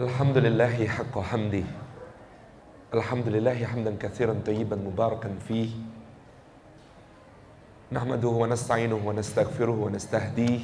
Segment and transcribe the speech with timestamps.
[0.00, 1.62] الحمد لله حق حمده
[2.94, 5.68] الحمد لله حمدا كثيرا طيبا مباركا فيه.
[7.92, 10.60] نحمده ونستعينه ونستغفره ونستهديه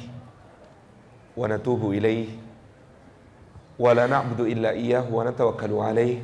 [1.37, 2.27] ونتوب إليه.
[3.79, 6.17] ولا نعبد إلا إياه ونتوكل عليه.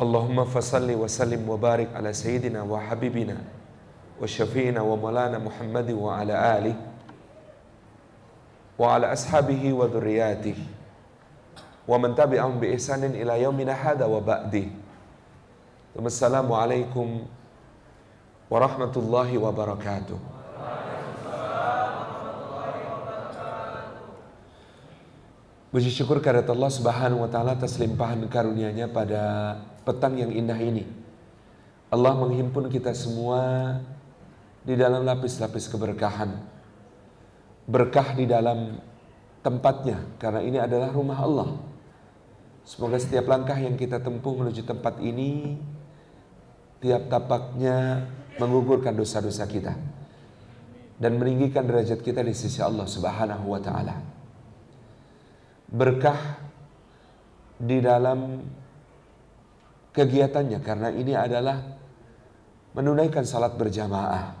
[0.00, 3.36] اللهم فصل وسلم وبارك على سيدنا وحبيبنا
[4.22, 6.76] وشفينا ومولانا محمد وعلى آله
[8.78, 10.56] وعلى أصحابه وذرياته.
[11.84, 14.72] wa man tabi'ahum bi ihsanin ila yaumina hadha wa ba'di.
[15.94, 17.28] Wassalamualaikum
[18.50, 20.18] warahmatullahi wabarakatuh.
[25.74, 30.86] Puji syukur kehadirat Allah Subhanahu wa taala atas limpahan karunia-Nya pada petang yang indah ini.
[31.90, 33.82] Allah menghimpun kita semua
[34.62, 36.30] di dalam lapis-lapis keberkahan.
[37.66, 38.78] Berkah di dalam
[39.42, 41.73] tempatnya karena ini adalah rumah Allah.
[42.64, 45.60] Semoga setiap langkah yang kita tempuh menuju tempat ini
[46.80, 48.08] tiap tapaknya
[48.40, 49.76] menggugurkan dosa-dosa kita
[50.96, 54.00] dan meninggikan derajat kita di sisi Allah Subhanahu wa taala.
[55.68, 56.40] Berkah
[57.60, 58.40] di dalam
[59.92, 61.60] kegiatannya karena ini adalah
[62.72, 64.40] menunaikan salat berjamaah.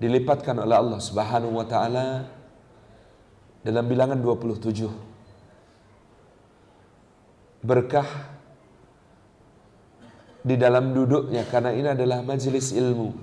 [0.00, 2.24] Dilipatkan oleh Allah Subhanahu wa taala
[3.60, 5.13] dalam bilangan 27
[7.64, 8.06] berkah
[10.44, 13.16] di dalam duduknya karena ini adalah majelis ilmu.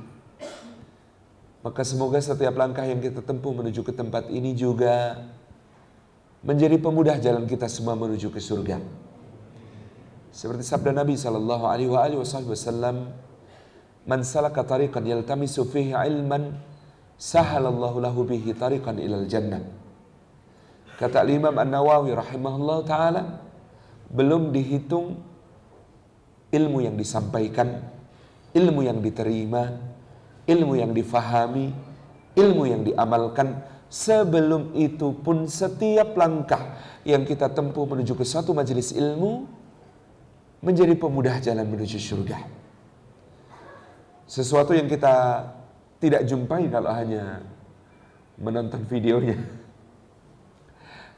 [1.62, 5.22] Maka semoga setiap langkah yang kita tempuh menuju ke tempat ini juga
[6.42, 8.82] menjadi pemudah jalan kita semua menuju ke surga.
[10.34, 13.14] Seperti sabda Nabi sallallahu alaihi wasallam,
[14.10, 16.58] "Man salaka tariqan yaltamisu fihi ilman,
[17.22, 19.62] sahalallahu lahu bihi tariqan ilal jannah."
[20.98, 23.22] Kata Imam An-Nawawi rahimahullah taala,
[24.12, 25.16] belum dihitung
[26.52, 27.80] ilmu yang disampaikan,
[28.52, 29.72] ilmu yang diterima,
[30.46, 31.72] ilmu yang difahami,
[32.36, 33.72] ilmu yang diamalkan.
[33.92, 39.44] Sebelum itu pun setiap langkah yang kita tempuh menuju ke suatu majelis ilmu
[40.64, 42.40] menjadi pemudah jalan menuju surga.
[44.32, 45.44] Sesuatu yang kita
[46.00, 47.44] tidak jumpai kalau hanya
[48.40, 49.36] menonton videonya.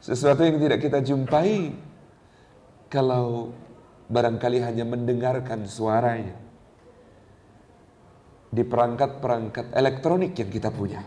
[0.02, 1.78] Sesuatu yang tidak kita jumpai
[2.94, 3.50] kalau
[4.06, 6.38] barangkali hanya mendengarkan suaranya
[8.54, 11.02] di perangkat-perangkat elektronik yang kita punya.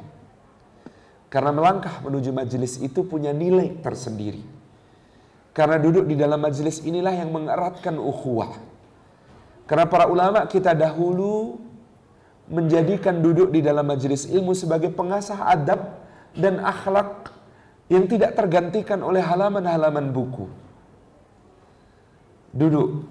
[1.30, 4.42] Karena melangkah menuju majelis itu punya nilai tersendiri.
[5.54, 8.58] Karena duduk di dalam majelis inilah yang mengeratkan ukhuwah.
[9.70, 11.62] Karena para ulama kita dahulu
[12.50, 16.02] menjadikan duduk di dalam majelis ilmu sebagai pengasah adab
[16.34, 17.30] dan akhlak
[17.86, 20.65] yang tidak tergantikan oleh halaman-halaman buku.
[22.56, 23.04] Duduk.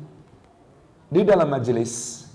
[1.14, 2.26] Di dalam majelis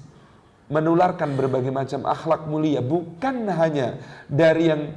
[0.71, 3.98] menularkan berbagai macam akhlak mulia bukan hanya
[4.31, 4.94] dari yang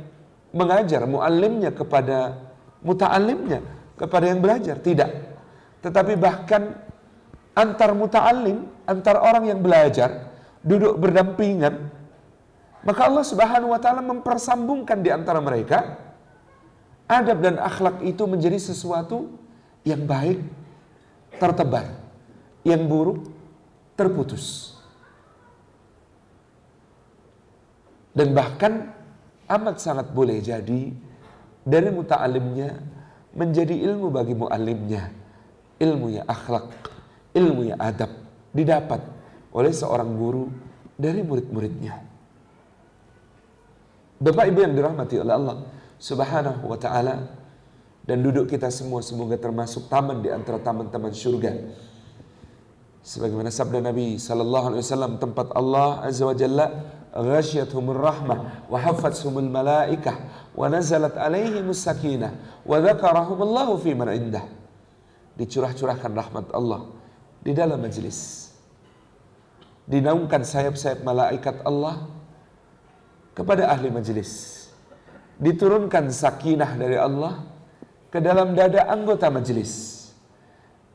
[0.54, 2.38] mengajar muallimnya kepada
[2.86, 3.66] muta'allimnya
[3.98, 5.10] kepada yang belajar tidak.
[5.82, 6.78] Tetapi bahkan
[7.58, 10.34] antar muta'allim antar orang yang belajar
[10.66, 11.90] duduk berdampingan
[12.84, 16.02] maka Allah Subhanahu wa taala mempersambungkan di antara mereka
[17.08, 19.32] adab dan akhlak itu menjadi sesuatu
[19.88, 20.42] yang baik
[21.38, 22.03] tertebar
[22.64, 23.28] yang buruk
[23.94, 24.74] terputus
[28.14, 28.94] dan bahkan
[29.50, 30.94] amat sangat boleh jadi
[31.66, 32.78] dari muta'alimnya
[33.34, 35.04] menjadi ilmu bagi mu'alimnya.
[35.82, 36.70] Ilmu ya akhlak,
[37.34, 38.14] ilmu ya adab
[38.54, 39.02] didapat
[39.52, 40.48] oleh seorang guru
[40.96, 41.98] dari murid-muridnya.
[44.24, 45.58] Bapak Ibu yang dirahmati oleh Allah
[46.00, 47.28] Subhanahu wa taala
[48.06, 51.52] dan duduk kita semua semoga termasuk taman di antara taman-taman surga
[53.04, 56.66] sebagaimana sabda Nabi sallallahu alaihi wasallam tempat Allah azza wa jalla
[57.12, 60.16] ghasyiyatuhumur rahmah wa hafathumul malaikah
[60.56, 64.48] wa nazalat alaihimus sakinah wa dzakarahumullahu fi man indah.
[65.36, 66.88] Dicurah-curahkan rahmat Allah
[67.44, 68.50] di dalam majelis
[69.84, 72.08] dinaungkan sayap-sayap malaikat Allah
[73.36, 74.64] kepada ahli majelis
[75.42, 77.44] diturunkan sakinah dari Allah
[78.08, 79.93] ke dalam dada anggota majelis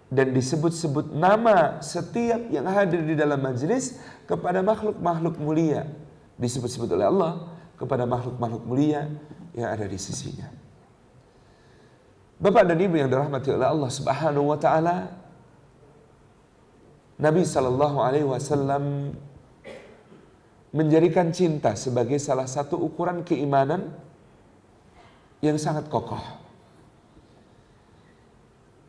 [0.09, 5.85] dan disebut-sebut nama setiap yang hadir di dalam majlis kepada makhluk-makhluk mulia
[6.41, 7.33] disebut-sebut oleh Allah
[7.77, 9.11] kepada makhluk-makhluk mulia
[9.53, 10.49] yang ada di sisinya.
[12.39, 15.11] Bapak dan Ibu yang dirahmati oleh Allah Subhanahu wa taala,
[17.19, 19.11] Nabi sallallahu alaihi wasallam
[20.71, 23.91] menjadikan cinta sebagai salah satu ukuran keimanan
[25.43, 26.23] yang sangat kokoh.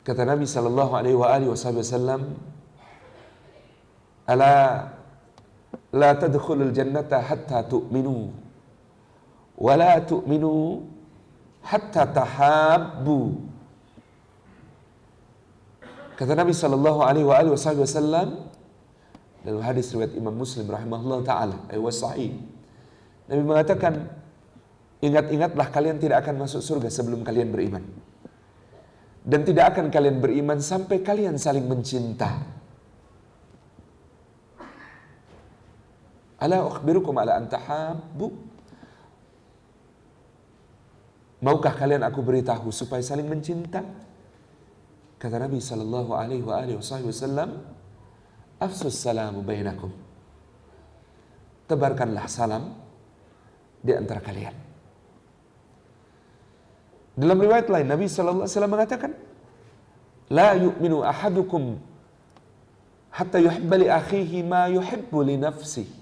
[0.10, 1.14] Kata Nabi sallallahu alaihi
[1.46, 2.34] wasallam,
[4.26, 4.90] "Ala
[5.94, 8.34] la tadkhulul jannata hatta tu'minu
[9.54, 10.82] wa la tu'minu
[11.62, 13.38] hatta tahabbu."
[16.18, 18.50] Kata Nabi sallallahu alaihi wasallam
[19.46, 22.34] dalam hadis riwayat Imam Muslim rahimahullah taala, ayat sahih.
[23.30, 24.10] Nabi mengatakan,
[25.06, 28.09] ingat-ingatlah kalian tidak akan masuk surga sebelum kalian beriman.
[29.26, 32.60] Dan tidak akan kalian beriman sampai kalian saling mencinta.
[36.40, 38.28] Ala ukhbirukum ala antahabbu.
[41.44, 43.84] Maukah kalian aku beritahu supaya saling mencinta?
[45.20, 47.60] Kata Nabi sallallahu alaihi wa alihi wasallam,
[48.56, 49.92] "Afsus salamu bainakum."
[51.68, 52.72] Tebarkanlah salam
[53.84, 54.69] di antara kalian.
[57.20, 59.12] Dalam riwayat lain Nabi sallallahu alaihi wasallam mengatakan,
[60.32, 61.76] "La yu'minu ahadukum
[63.12, 66.00] hatta yuhibba li akhihi ma yuhibbu li nafsihi."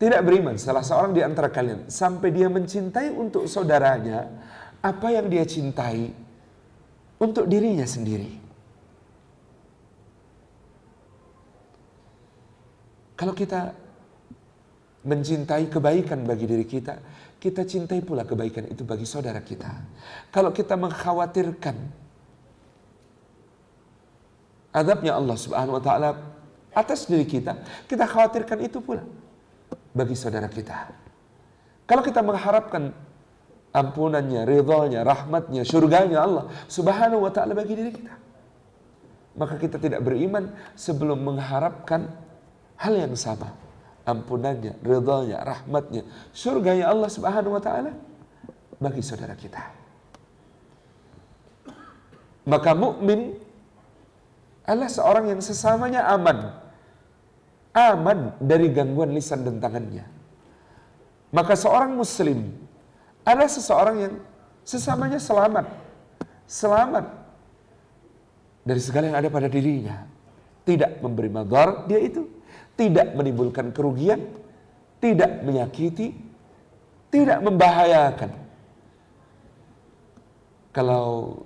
[0.00, 4.26] Tidak beriman salah seorang di antara kalian sampai dia mencintai untuk saudaranya
[4.82, 6.10] apa yang dia cintai
[7.22, 8.40] untuk dirinya sendiri.
[13.14, 13.70] Kalau kita
[15.06, 16.98] mencintai kebaikan bagi diri kita,
[17.42, 19.74] kita cintai pula kebaikan itu bagi saudara kita.
[20.30, 21.74] Kalau kita mengkhawatirkan
[24.70, 26.08] adabnya Allah Subhanahu wa taala
[26.70, 27.58] atas diri kita,
[27.90, 29.02] kita khawatirkan itu pula
[29.90, 30.94] bagi saudara kita.
[31.84, 32.94] Kalau kita mengharapkan
[33.72, 38.14] ampunannya, ridhonya, rahmatnya, surganya Allah subhanahu wa ta'ala bagi diri kita.
[39.32, 42.12] Maka kita tidak beriman sebelum mengharapkan
[42.76, 43.48] hal yang sama.
[44.02, 46.02] Ampunannya, ridhonya, rahmatnya,
[46.34, 47.94] surganya Allah subhanahu wa ta'ala
[48.82, 49.62] bagi saudara kita.
[52.42, 53.38] Maka mukmin
[54.66, 56.58] adalah seorang yang sesamanya aman.
[57.72, 60.04] Aman dari gangguan lisan dan tangannya.
[61.32, 62.52] Maka seorang muslim
[63.22, 64.14] ada seseorang yang
[64.66, 65.70] sesamanya selamat.
[66.44, 67.06] Selamat
[68.66, 70.04] dari segala yang ada pada dirinya.
[70.62, 72.41] Tidak memberi madar dia itu.
[72.76, 74.20] Tidak menimbulkan kerugian.
[74.98, 76.12] Tidak menyakiti.
[77.12, 78.30] Tidak membahayakan.
[80.72, 81.36] Kalau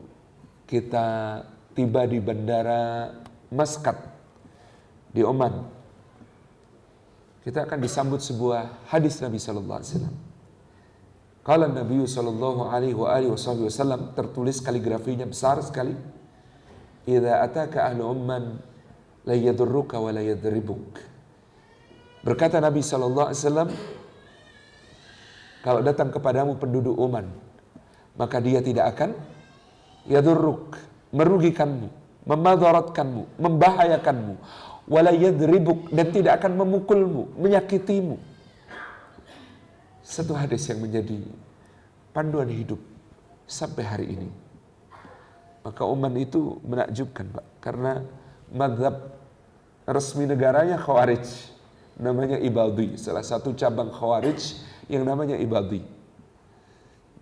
[0.70, 1.42] kita
[1.74, 3.10] tiba di bandara
[3.50, 3.98] Maskat
[5.10, 5.66] di Oman,
[7.46, 10.16] kita akan disambut sebuah hadis Nabi Sallallahu Alaihi Wasallam.
[11.46, 15.94] Kalau Nabi sallallahu alaihi wasallam tertulis kaligrafinya besar sekali.
[17.06, 18.58] Idza ataka ahlu umman
[19.22, 20.98] la yadurruka wa la yadribuk.
[22.24, 23.68] Berkata Nabi wasallam,
[25.64, 27.26] kalau datang kepadamu penduduk Uman,
[28.16, 29.16] maka dia tidak akan
[30.06, 30.78] yadurruk,
[31.10, 31.88] merugikanmu,
[32.24, 34.34] memadaratkanmu, membahayakanmu,
[34.86, 38.16] wala yadribuk dan tidak akan memukulmu, menyakitimu
[40.06, 41.18] satu hadis yang menjadi
[42.14, 42.78] panduan hidup
[43.50, 44.30] sampai hari ini.
[45.66, 47.46] Maka Oman itu menakjubkan Pak.
[47.58, 47.98] Karena
[48.54, 49.18] madhab
[49.82, 51.26] resmi negaranya Khawarij.
[51.96, 53.00] Namanya Ibadi.
[53.00, 54.40] Salah satu cabang Khawarij
[54.92, 55.80] yang namanya Ibadi.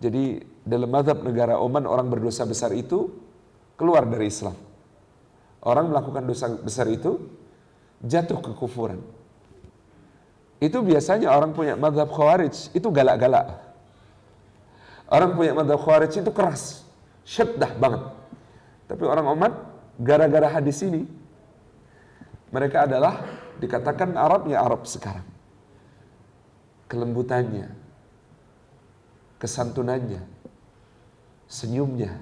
[0.02, 3.09] Jadi dalam madhab negara Oman orang berdosa besar itu
[3.78, 4.57] keluar dari Islam.
[5.64, 7.25] Orang melakukan dosa besar itu
[8.04, 9.00] jatuh ke kufuran.
[10.61, 13.64] Itu biasanya orang punya madhab khawarij, itu galak-galak.
[15.09, 16.85] Orang punya madhab khawarij itu keras,
[17.25, 18.04] syeddah banget.
[18.88, 19.52] Tapi orang umat,
[19.97, 21.09] gara-gara hadis ini,
[22.52, 23.25] mereka adalah
[23.61, 25.26] dikatakan Arabnya Arab sekarang.
[26.90, 27.73] Kelembutannya,
[29.40, 30.23] kesantunannya,
[31.49, 32.16] senyumnya,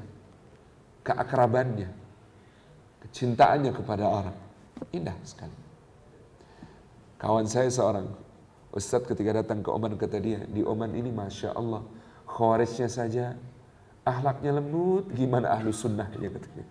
[1.06, 1.90] keakrabannya,
[3.06, 4.38] kecintaannya kepada orang.
[4.90, 5.54] Indah sekali.
[7.22, 8.10] Kawan saya seorang
[8.72, 11.84] Ustadz ketika datang ke Oman kata dia, di Oman ini Masya Allah,
[12.24, 13.36] khawarijnya saja,
[14.02, 16.66] akhlaknya lembut, gimana ahlu sunnahnya katanya.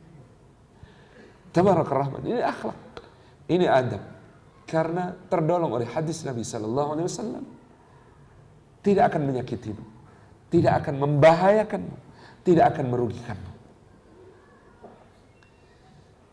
[1.53, 2.79] Tabarak Rahman, ini akhlak,
[3.47, 4.01] ini adab.
[4.71, 7.43] Karena terdolong oleh hadis Nabi Sallallahu Alaihi Wasallam.
[8.81, 9.83] Tidak akan menyakitimu,
[10.47, 11.95] tidak akan membahayakanmu,
[12.41, 13.51] tidak akan merugikanmu.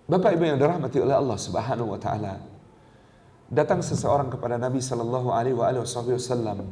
[0.09, 2.41] Bapak Ibu yang dirahmati oleh Allah Subhanahu wa taala,
[3.53, 5.53] datang seseorang kepada Nabi Shallallahu Alaihi
[5.85, 6.65] Wasallam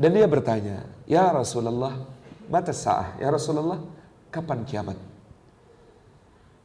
[0.00, 1.92] dan dia bertanya, Ya Rasulullah,
[2.48, 3.84] mata sah, ya Rasulullah,
[4.32, 5.09] kapan kiamat?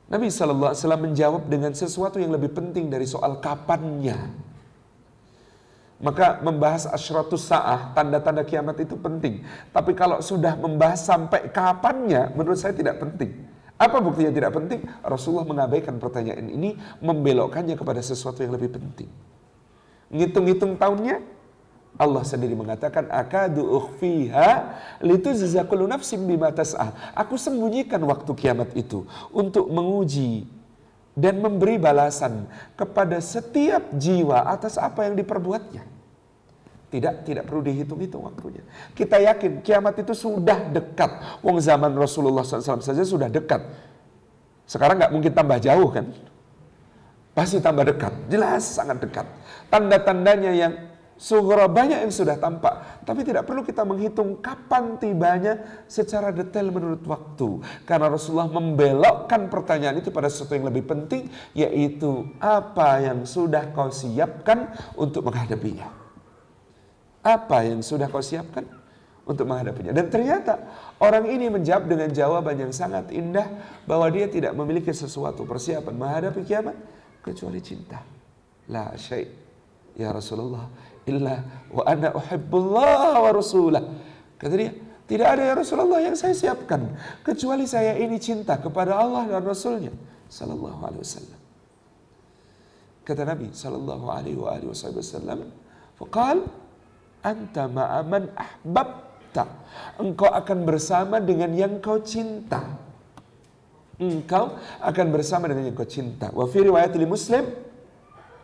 [0.06, 4.18] Nabi Wasallam menjawab dengan sesuatu yang lebih penting dari soal kapannya.
[5.96, 9.42] Maka membahas asyratus sa'ah, tanda-tanda kiamat itu penting.
[9.72, 13.32] Tapi kalau sudah membahas sampai kapannya, menurut saya tidak penting.
[13.76, 14.84] Apa buktinya tidak penting?
[15.02, 19.10] Rasulullah mengabaikan pertanyaan ini, membelokkannya kepada sesuatu yang lebih penting.
[20.12, 21.24] Ngitung-ngitung tahunnya,
[21.96, 27.16] Allah sendiri mengatakan akadu ukhfiha litujza kullu nafsin bima tas'ah.
[27.16, 30.44] Aku sembunyikan waktu kiamat itu untuk menguji
[31.16, 32.44] dan memberi balasan
[32.75, 35.96] kepada setiap jiwa atas apa yang diperbuatnya.
[36.92, 38.64] Tidak, tidak perlu dihitung-hitung waktunya.
[38.96, 41.44] Kita yakin kiamat itu sudah dekat.
[41.44, 43.64] Wong zaman Rasulullah SAW saja sudah dekat.
[44.68, 46.12] Sekarang nggak mungkin tambah jauh kan?
[47.36, 48.32] Pasti tambah dekat.
[48.32, 49.28] Jelas sangat dekat.
[49.68, 50.74] Tanda-tandanya yang
[51.15, 53.03] suhra banyak yang sudah tampak.
[53.07, 57.63] Tapi tidak perlu kita menghitung kapan tibanya secara detail menurut waktu.
[57.88, 61.27] Karena Rasulullah membelokkan pertanyaan itu pada sesuatu yang lebih penting.
[61.55, 66.05] Yaitu apa yang sudah kau siapkan untuk menghadapinya
[67.25, 68.69] apa yang sudah kau siapkan
[69.25, 69.89] untuk menghadapinya.
[69.89, 70.62] Dan ternyata
[71.01, 73.50] orang ini menjawab dengan jawaban yang sangat indah
[73.89, 76.77] bahwa dia tidak memiliki sesuatu persiapan menghadapi kiamat
[77.25, 78.05] kecuali cinta.
[78.69, 79.25] La syai'
[79.98, 80.69] ya Rasulullah
[81.06, 83.84] illa wa ana uhibbullah wa rasulah.
[84.36, 84.74] Kata dia,
[85.06, 89.94] tidak ada ya Rasulullah yang saya siapkan kecuali saya ini cinta kepada Allah dan Rasulnya
[90.28, 91.40] sallallahu alaihi wasallam.
[93.06, 95.54] Kata Nabi sallallahu alaihi wasallam,
[96.02, 96.42] faqal
[97.22, 99.46] anta ma'aman ahbabta.
[100.02, 102.66] Engkau akan bersama dengan yang kau cinta.
[104.02, 106.34] Engkau akan bersama dengan yang kau cinta.
[106.34, 107.46] Wa fi riwayat li Muslim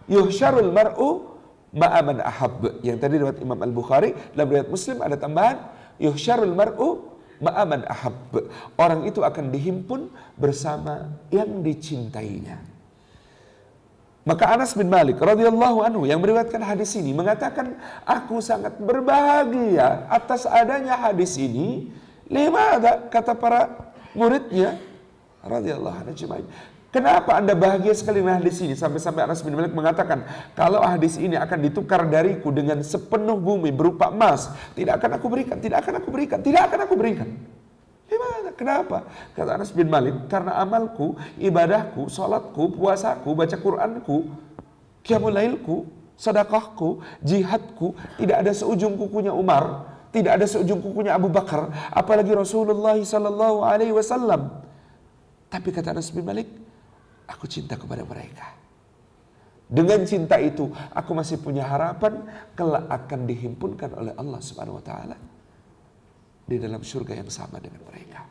[0.05, 1.30] yuhsyarul mar'u
[1.71, 2.83] ma'aman ahab.
[2.83, 5.57] Yang tadi riwayat Imam Al-Bukhari dalam riwayat Muslim ada tambahan
[5.97, 7.11] yuhsyarul mar'u
[7.41, 8.15] ma'aman ahab.
[8.77, 12.61] Orang itu akan dihimpun bersama yang dicintainya.
[14.21, 17.73] Maka Anas bin Malik radhiyallahu anhu yang meriwayatkan hadis ini mengatakan,
[18.05, 21.89] aku sangat berbahagia atas adanya hadis ini.
[22.29, 24.77] Lima ada kata para muridnya
[25.41, 26.13] radhiyallahu anhu
[26.91, 30.27] Kenapa anda bahagia sekali dengan hadis ini Sampai-sampai Anas bin Malik mengatakan
[30.59, 35.55] Kalau hadis ini akan ditukar dariku dengan sepenuh bumi berupa emas Tidak akan aku berikan,
[35.63, 37.31] tidak akan aku berikan, tidak akan aku berikan?
[38.61, 39.09] Kenapa?
[39.33, 44.29] Kata Anas bin Malik, karena amalku, ibadahku, sholatku, puasaku, baca Quranku,
[45.01, 52.37] kiamulailku, sedekahku, jihadku, tidak ada seujung kukunya Umar, tidak ada seujung kukunya Abu Bakar, apalagi
[52.37, 54.61] Rasulullah sallallahu alaihi wasallam.
[55.49, 56.45] Tapi kata Anas bin Malik,
[57.31, 58.59] aku cinta kepada mereka.
[59.71, 62.27] Dengan cinta itu, aku masih punya harapan
[62.59, 65.15] kelak akan dihimpunkan oleh Allah Subhanahu wa taala
[66.43, 68.27] di dalam surga yang sama dengan mereka.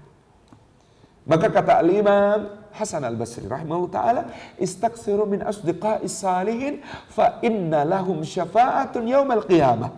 [1.24, 4.22] Maka kata al-Imam Hasan al-Basri rahimahullah ta'ala,
[4.56, 6.80] Istaksiru min asdiqa'is salihin,
[7.10, 9.90] fa inna lahum syafa'atun yawmal qiyamah.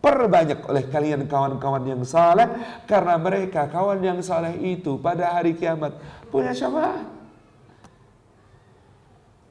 [0.00, 2.48] Perbanyak oleh kalian kawan-kawan yang saleh
[2.88, 5.92] karena mereka kawan yang saleh itu pada hari kiamat
[6.32, 7.19] punya syafaat.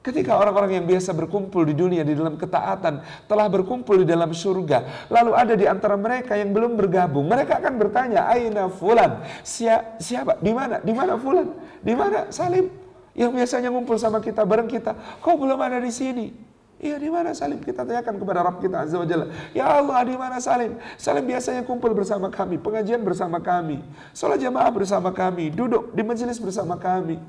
[0.00, 5.08] Ketika orang-orang yang biasa berkumpul di dunia di dalam ketaatan telah berkumpul di dalam surga,
[5.12, 10.40] lalu ada di antara mereka yang belum bergabung, mereka akan bertanya, "Aina fulan?" Siapa?
[10.40, 10.80] Di mana?
[10.80, 11.52] Di mana fulan?
[11.84, 12.72] Di mana Salim?
[13.12, 16.32] Yang biasanya ngumpul sama kita bareng kita, kok belum ada di sini?
[16.80, 17.60] Iya di mana Salim?
[17.60, 19.28] Kita tanyakan kepada Rabb kita Azza wa Jalla.
[19.52, 20.80] Ya Allah di mana Salim?
[20.96, 23.84] Salim biasanya kumpul bersama kami, pengajian bersama kami,
[24.16, 27.20] sholat jamaah bersama kami, duduk di majelis bersama kami.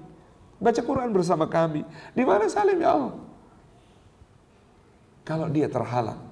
[0.61, 1.81] Baca Quran bersama kami.
[2.13, 3.17] Di mana Salim ya Allah?
[5.25, 6.31] Kalau dia terhalang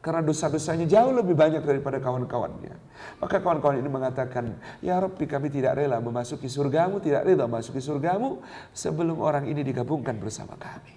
[0.00, 2.72] karena dosa-dosanya jauh lebih banyak daripada kawan-kawannya.
[3.20, 8.40] Maka kawan-kawan ini mengatakan, Ya Rabbi kami tidak rela memasuki surgamu, tidak rela memasuki surgamu
[8.72, 10.96] sebelum orang ini digabungkan bersama kami.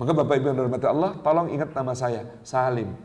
[0.00, 2.96] Maka Bapak Ibu yang dirahmati Allah, tolong ingat nama saya, Salim.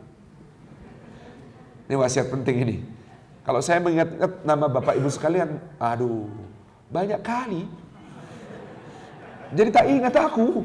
[1.88, 2.76] Ini wasiat penting ini.
[3.44, 4.16] Kalau saya mengingat
[4.48, 6.24] nama Bapak Ibu sekalian, aduh,
[6.88, 7.68] banyak kali
[9.52, 10.64] jadi tak ingat aku.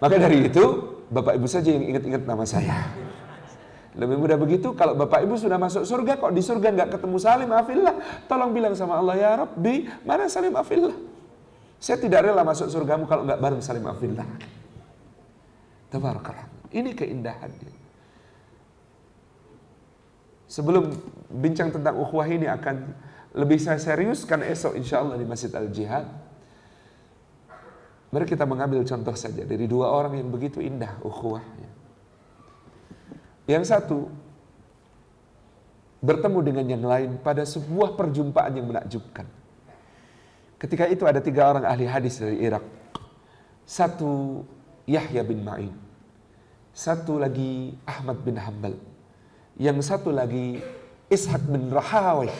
[0.00, 0.64] Maka dari itu,
[1.12, 2.88] Bapak Ibu saja yang ingat-ingat nama saya.
[3.98, 7.50] Lebih mudah begitu, kalau Bapak Ibu sudah masuk surga, kok di surga nggak ketemu Salim
[7.50, 7.94] Afillah,
[8.30, 10.94] tolong bilang sama Allah, ya Rabbi, mana Salim Afillah?
[11.82, 14.28] Saya tidak rela masuk surgamu kalau nggak bareng Salim Afillah.
[15.90, 16.46] Tabarakallah.
[16.70, 17.72] Ini keindahannya.
[20.46, 20.94] Sebelum
[21.30, 22.94] bincang tentang ukhuwah ini akan
[23.34, 26.29] lebih saya seriuskan esok insya Allah di Masjid Al-Jihad.
[28.10, 31.70] Mari kita mengambil contoh saja dari dua orang yang begitu indah ukhuwahnya.
[33.46, 34.10] Yang satu
[36.02, 39.28] bertemu dengan yang lain pada sebuah perjumpaan yang menakjubkan.
[40.58, 42.66] Ketika itu ada tiga orang ahli hadis dari Irak.
[43.62, 44.42] Satu
[44.90, 45.72] Yahya bin Ma'in.
[46.74, 48.74] Satu lagi Ahmad bin Hanbal.
[49.54, 50.58] Yang satu lagi
[51.06, 52.32] Ishaq bin Rahawai.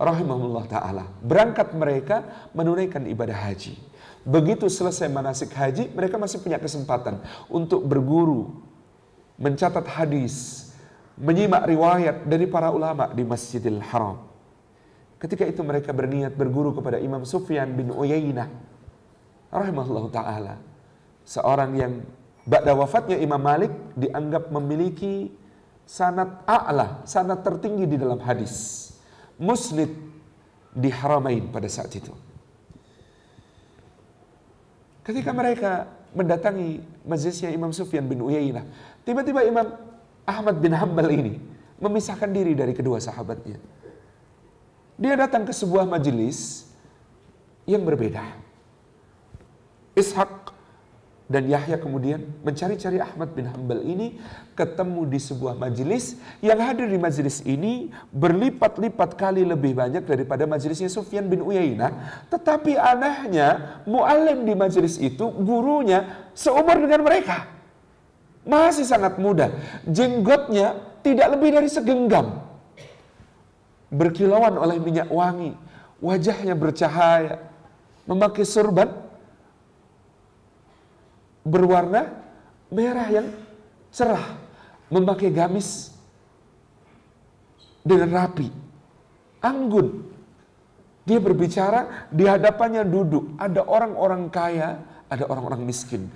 [0.00, 1.04] rahimahullah taala.
[1.20, 2.24] Berangkat mereka
[2.56, 3.89] menunaikan ibadah haji.
[4.20, 8.60] Begitu selesai manasik haji, mereka masih punya kesempatan untuk berguru,
[9.40, 10.68] mencatat hadis,
[11.16, 14.20] menyimak riwayat dari para ulama di Masjidil Haram.
[15.20, 18.48] Ketika itu mereka berniat berguru kepada Imam Sufyan bin Uyainah
[19.52, 20.54] rahimahullah taala.
[21.24, 21.92] Seorang yang
[22.48, 25.28] ba'da wafatnya Imam Malik dianggap memiliki
[25.84, 28.88] sanat a'la, sanat tertinggi di dalam hadis.
[29.40, 29.92] Musnid
[30.72, 32.12] di Haramain pada saat itu.
[35.10, 38.62] Ketika mereka mendatangi majlisnya Imam Sufyan bin Uyainah,
[39.02, 39.74] tiba-tiba Imam
[40.22, 41.42] Ahmad bin Hambal ini
[41.82, 43.58] memisahkan diri dari kedua sahabatnya.
[44.94, 46.70] Dia datang ke sebuah majelis
[47.66, 48.22] yang berbeda.
[49.98, 50.49] Ishak
[51.30, 54.18] dan Yahya kemudian mencari-cari Ahmad bin Hambal ini
[54.58, 60.90] ketemu di sebuah majelis yang hadir di majelis ini berlipat-lipat kali lebih banyak daripada majelisnya
[60.90, 62.26] Sufyan bin Uyainah.
[62.34, 67.46] Tetapi anehnya mu'alim di majelis itu gurunya seumur dengan mereka.
[68.42, 69.54] Masih sangat muda.
[69.86, 72.42] Jenggotnya tidak lebih dari segenggam.
[73.86, 75.54] Berkilauan oleh minyak wangi.
[76.02, 77.38] Wajahnya bercahaya.
[78.10, 79.09] Memakai surban
[81.50, 82.14] berwarna
[82.70, 83.26] merah yang
[83.90, 84.38] cerah,
[84.86, 85.90] memakai gamis
[87.82, 88.46] dengan rapi,
[89.42, 90.06] anggun.
[91.02, 94.78] Dia berbicara, di hadapannya duduk, ada orang-orang kaya,
[95.10, 96.06] ada orang-orang miskin.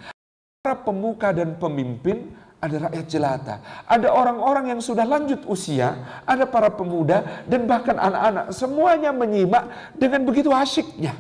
[0.63, 2.31] Para pemuka dan pemimpin,
[2.63, 3.55] ada rakyat jelata.
[3.85, 8.55] Ada orang-orang yang sudah lanjut usia, ada para pemuda, dan bahkan anak-anak.
[8.55, 11.13] Semuanya menyimak dengan begitu asyiknya.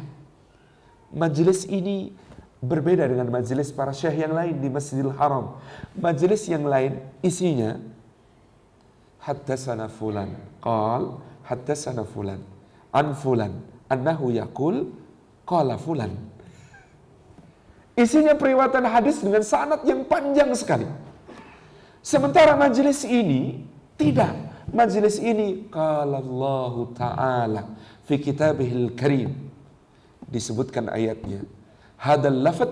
[1.11, 2.15] Majelis ini
[2.65, 5.61] Berbeda dengan majelis para syekh yang lain di Masjidil Haram.
[6.01, 7.77] Majelis yang lain isinya
[9.25, 11.17] Hattasana fulan qal
[11.49, 12.45] hattasana fulan
[12.93, 13.57] an fulan
[13.89, 14.93] annahu yaqul
[15.49, 16.13] qala fulan.
[17.97, 20.85] Isinya periwayatan hadis dengan sanad yang panjang sekali.
[22.05, 23.65] Sementara majelis ini
[23.97, 24.37] tidak.
[24.69, 27.63] Majelis ini qala Allah taala
[28.05, 29.33] fi kitabihil karim
[30.29, 31.47] disebutkan ayatnya
[32.05, 32.71] hadal lafad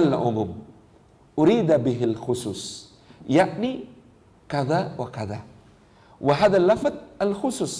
[0.00, 0.50] al-umum
[1.40, 2.92] urida bihil khusus
[3.38, 3.72] yakni
[4.52, 5.40] kada wa kada
[6.20, 6.94] wa hadal lafad
[7.26, 7.74] al-khusus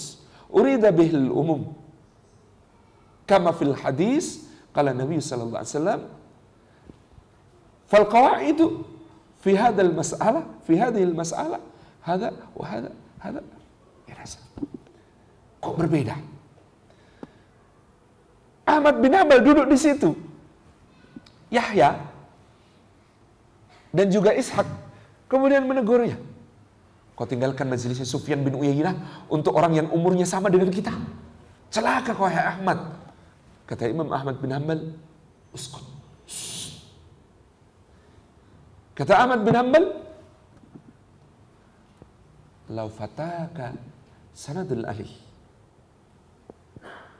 [0.49, 1.61] urida bihil umum
[3.29, 6.01] kama fil hadis kala Nabi sallallahu alaihi wasallam
[7.91, 8.65] fal qawaidu
[9.43, 11.61] fi hadal mas'alah fi hadhihi mas'alah
[12.01, 13.41] hada wa hada hada
[14.09, 14.39] ya rasa
[15.61, 16.15] kok berbeda
[18.67, 20.11] Ahmad bin Hambal duduk di situ.
[21.47, 21.95] Yahya
[23.95, 24.67] dan juga Ishak
[25.31, 26.19] kemudian menegurnya.
[27.17, 30.93] Kau tinggalkan majelisnya Sufyan bin Uyainah untuk orang yang umurnya sama dengan kita.
[31.73, 32.93] Celaka kau hai Ahmad.
[33.65, 34.93] Kata Imam Ahmad bin Hambal,
[35.49, 35.81] uskut.
[38.93, 39.83] Kata Ahmad bin Hambal,
[42.69, 43.73] lau fataka
[44.31, 45.26] sanadul alih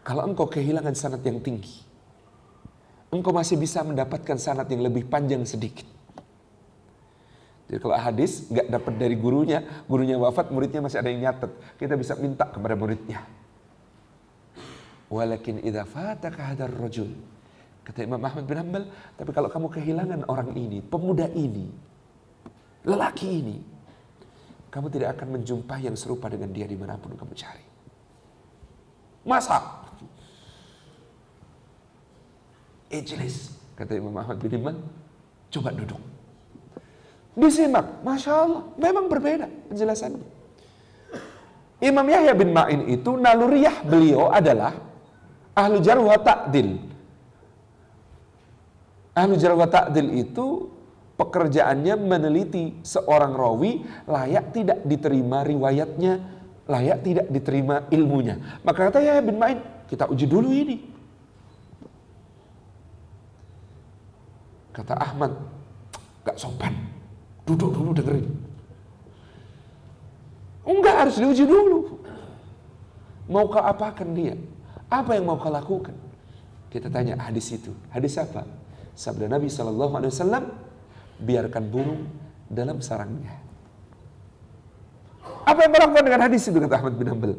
[0.08, 1.84] kalau engkau kehilangan sanat yang tinggi,
[3.12, 5.84] engkau masih bisa mendapatkan sanat yang lebih panjang sedikit.
[7.68, 11.52] Jadi kalau hadis nggak dapat dari gurunya, gurunya wafat, muridnya masih ada yang nyatet.
[11.76, 13.28] Kita bisa minta kepada muridnya.
[15.12, 17.12] Walakin idza fataka hadar rajul.
[17.84, 18.88] Kata Imam Ahmad bin Hanbal,
[19.20, 21.68] tapi kalau kamu kehilangan orang ini, pemuda ini,
[22.88, 23.60] lelaki ini,
[24.72, 27.68] kamu tidak akan menjumpai yang serupa dengan dia di mana pun kamu cari.
[29.28, 29.87] Masa?
[32.88, 33.54] Ijlis.
[33.78, 34.76] Kata Imam Ahmad bin Iman,
[35.54, 36.02] coba duduk.
[37.38, 40.26] Disimak, Masya Allah, memang berbeda penjelasannya.
[41.78, 44.74] Imam Yahya bin Ma'in itu naluriyah beliau adalah
[45.54, 46.82] ahlu jarwa ta'dil.
[49.14, 50.74] Ahlu jarwa ta'dil itu
[51.14, 56.14] pekerjaannya meneliti seorang rawi layak tidak diterima riwayatnya,
[56.66, 58.42] layak tidak diterima ilmunya.
[58.66, 60.97] Maka kata Yahya bin Ma'in, kita uji dulu ini.
[64.78, 65.34] Kata Ahmad,
[66.22, 66.78] gak sopan.
[67.50, 68.30] Duduk dulu dengerin.
[70.68, 71.98] Enggak harus diuji dulu.
[73.26, 74.38] Mau kau apakan dia?
[74.86, 75.98] Apa yang mau kau lakukan?
[76.70, 77.74] Kita tanya hadis itu.
[77.90, 78.46] Hadis apa?
[78.94, 80.46] Sabda Nabi Wasallam,
[81.24, 82.06] biarkan burung
[82.46, 83.34] dalam sarangnya.
[85.48, 87.34] Apa yang melakukan dengan hadis itu kata Ahmad bin Hanbal?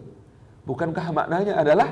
[0.64, 1.88] Bukankah maknanya adalah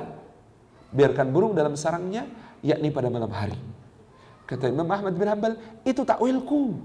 [0.91, 2.25] biarkan burung dalam sarangnya,
[2.65, 3.76] yakni pada malam hari.
[4.47, 6.79] Kata Imam Ahmad bin Hanbal, itu takwilku.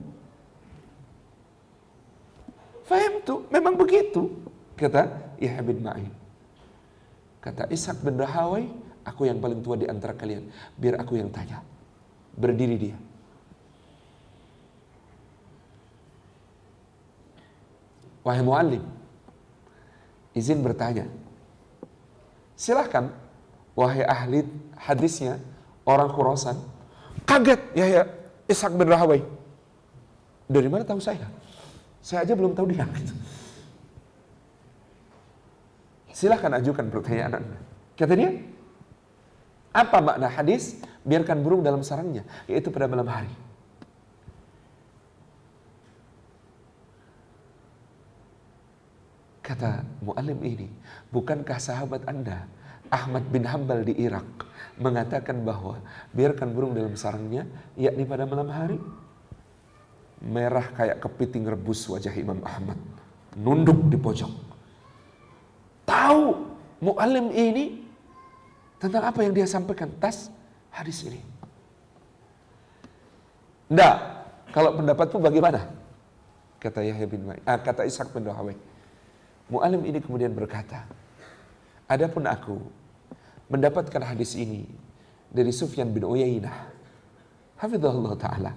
[2.90, 4.34] Faham tuh, memang begitu.
[4.74, 6.12] Kata Yahya bin Ma'in.
[7.38, 8.66] Kata Ishak bin Rahawai,
[9.06, 10.50] aku yang paling tua di antara kalian.
[10.74, 11.62] Biar aku yang tanya.
[12.34, 12.98] Berdiri dia.
[18.22, 18.86] Wahai muallim,
[20.38, 21.10] izin bertanya.
[22.54, 23.10] Silahkan,
[23.74, 24.46] wahai ahli
[24.78, 25.42] hadisnya,
[25.90, 26.54] orang Khurasan,
[27.26, 28.02] kaget ya ya
[28.52, 29.22] Ishak bin Rahawai.
[30.52, 31.32] Dari mana tahu saya?
[32.04, 32.84] Saya aja belum tahu dia.
[36.12, 37.58] Silahkan ajukan pertanyaan Anda.
[37.96, 38.36] Kata dia,
[39.72, 40.84] apa makna hadis?
[41.02, 43.32] Biarkan burung dalam sarangnya, yaitu pada malam hari.
[49.42, 50.68] Kata mu'alim ini,
[51.10, 52.46] bukankah sahabat Anda
[52.92, 55.82] Ahmad bin Hambal di Irak mengatakan bahwa
[56.16, 58.78] biarkan burung dalam sarangnya, yakni pada malam hari?
[60.22, 62.78] Merah kayak kepiting rebus wajah Imam Ahmad.
[63.34, 64.52] Nunduk di pojok
[65.92, 66.26] tahu
[66.80, 67.84] mu'alim ini
[68.80, 70.32] tentang apa yang dia sampaikan tas
[70.74, 71.22] hadis ini.
[73.70, 73.96] Tidak.
[74.52, 75.64] Kalau pendapatmu bagaimana?
[76.60, 77.44] Kata Yahya bin Ma'in.
[77.48, 78.28] Ah, kata Ishak bin.
[79.48, 80.84] Mu'alim ini kemudian berkata,
[81.88, 82.60] Adapun aku
[83.52, 84.64] mendapatkan hadis ini
[85.28, 86.72] dari Sufyan bin Uyainah.
[87.60, 88.52] Hafizahullah Ta'ala.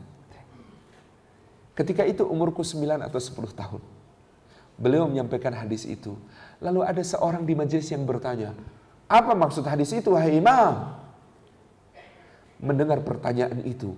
[1.74, 3.82] Ketika itu umurku 9 atau 10 tahun.
[4.78, 6.14] Beliau menyampaikan hadis itu.
[6.62, 8.54] Lalu ada seorang di majelis yang bertanya,
[9.10, 10.98] apa maksud hadis itu, wahai imam?
[12.58, 13.94] Mendengar pertanyaan itu,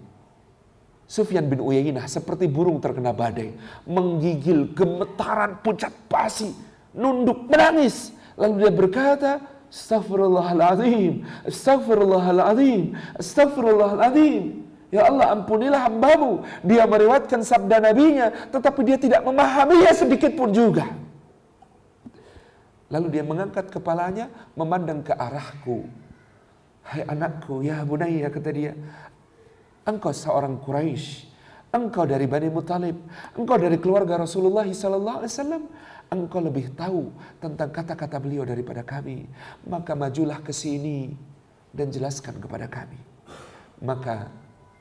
[1.07, 3.55] Sufyan bin Uyainah seperti burung terkena badai,
[3.87, 6.51] menggigil gemetaran pucat pasi,
[6.93, 8.11] nunduk menangis.
[8.37, 9.33] Lalu dia berkata,
[9.69, 12.83] Astaghfirullahaladzim, Astaghfirullahaladzim,
[13.19, 14.67] Astaghfirullahaladzim.
[14.95, 16.47] Ya Allah ampunilah hambamu.
[16.63, 18.31] Dia meriwayatkan sabda nabinya.
[18.31, 20.87] Tetapi dia tidak memahaminya sedikit pun juga.
[22.87, 24.31] Lalu dia mengangkat kepalanya.
[24.55, 25.91] Memandang ke arahku.
[26.87, 28.73] Hai anakku, ya bunaya kata dia.
[29.83, 31.27] Engkau seorang Quraisy,
[31.75, 32.95] engkau dari Bani Muthalib,
[33.35, 35.67] engkau dari keluarga Rasulullah wasallam,
[36.11, 37.11] engkau lebih tahu
[37.43, 39.27] tentang kata-kata beliau daripada kami.
[39.67, 41.15] Maka majulah ke sini
[41.75, 42.99] dan jelaskan kepada kami.
[43.83, 44.31] Maka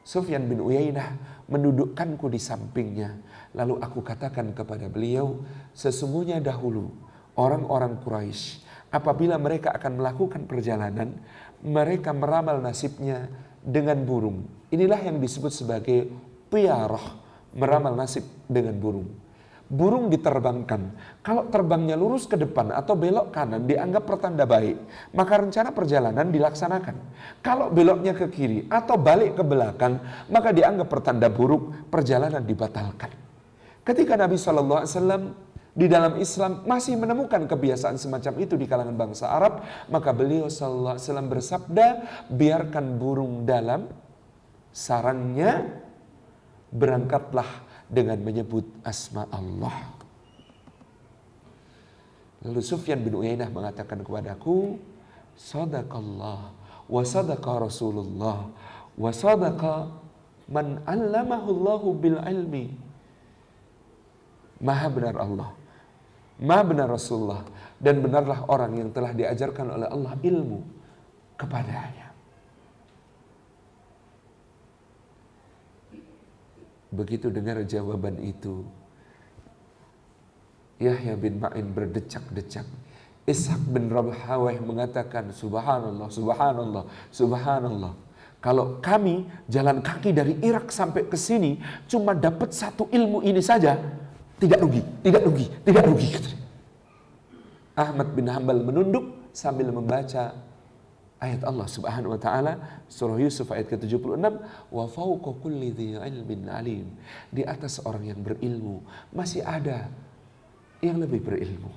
[0.06, 1.18] Sufyan bin Uyainah
[1.50, 3.18] mendudukkanku di sampingnya.
[3.58, 5.42] Lalu aku katakan kepada beliau,
[5.74, 6.94] sesungguhnya dahulu
[7.40, 11.18] orang-orang Quraisy apabila mereka akan melakukan perjalanan,
[11.66, 13.28] mereka meramal nasibnya
[13.66, 14.46] dengan burung.
[14.70, 16.08] Inilah yang disebut sebagai
[16.54, 17.18] piarah,
[17.58, 19.25] meramal nasib dengan burung
[19.66, 20.94] burung diterbangkan.
[21.26, 24.78] Kalau terbangnya lurus ke depan atau belok kanan dianggap pertanda baik,
[25.18, 26.96] maka rencana perjalanan dilaksanakan.
[27.42, 29.98] Kalau beloknya ke kiri atau balik ke belakang,
[30.30, 33.10] maka dianggap pertanda buruk, perjalanan dibatalkan.
[33.82, 34.86] Ketika Nabi SAW
[35.76, 40.98] di dalam Islam masih menemukan kebiasaan semacam itu di kalangan bangsa Arab, maka beliau SAW
[41.26, 41.88] bersabda,
[42.30, 43.90] biarkan burung dalam
[44.70, 45.82] sarangnya,
[46.70, 49.94] berangkatlah dengan menyebut asma Allah.
[52.46, 54.78] Lalu Sufyan bin Uyainah mengatakan kepadaku,
[55.36, 56.54] Sadaqallah
[56.86, 58.48] wa sadaqa Rasulullah
[58.96, 59.92] wa sadaqa
[60.48, 62.72] man allamahu Allahu bil ilmi.
[64.62, 65.50] Maha benar Allah.
[66.40, 67.44] Maha benar Rasulullah.
[67.76, 70.60] Dan benarlah orang yang telah diajarkan oleh Allah ilmu
[71.36, 72.05] kepadanya.
[76.96, 78.64] Begitu dengar jawaban itu,
[80.80, 82.68] Yahya bin Ma'in berdecak-decak.
[83.26, 87.94] Ishak bin Rabhawah mengatakan, Subhanallah, Subhanallah, Subhanallah.
[88.38, 91.58] Kalau kami jalan kaki dari Irak sampai ke sini,
[91.90, 93.82] cuma dapat satu ilmu ini saja,
[94.38, 96.10] tidak rugi, tidak rugi, tidak rugi.
[97.74, 100.38] Ahmad bin Hambal menunduk sambil membaca
[101.20, 104.20] ayat Allah Subhanahu wa taala surah Yusuf ayat ke-76
[104.72, 106.88] wa fawqa kulli dhi ilmin alim.
[107.32, 108.84] Di atas orang yang berilmu
[109.16, 109.88] masih ada
[110.84, 111.72] yang lebih berilmu.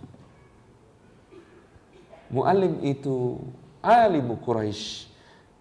[2.29, 3.41] Muallim itu
[3.81, 5.09] alimu Quraisy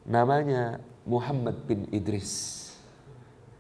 [0.04, 2.66] namanya Muhammad bin Idris.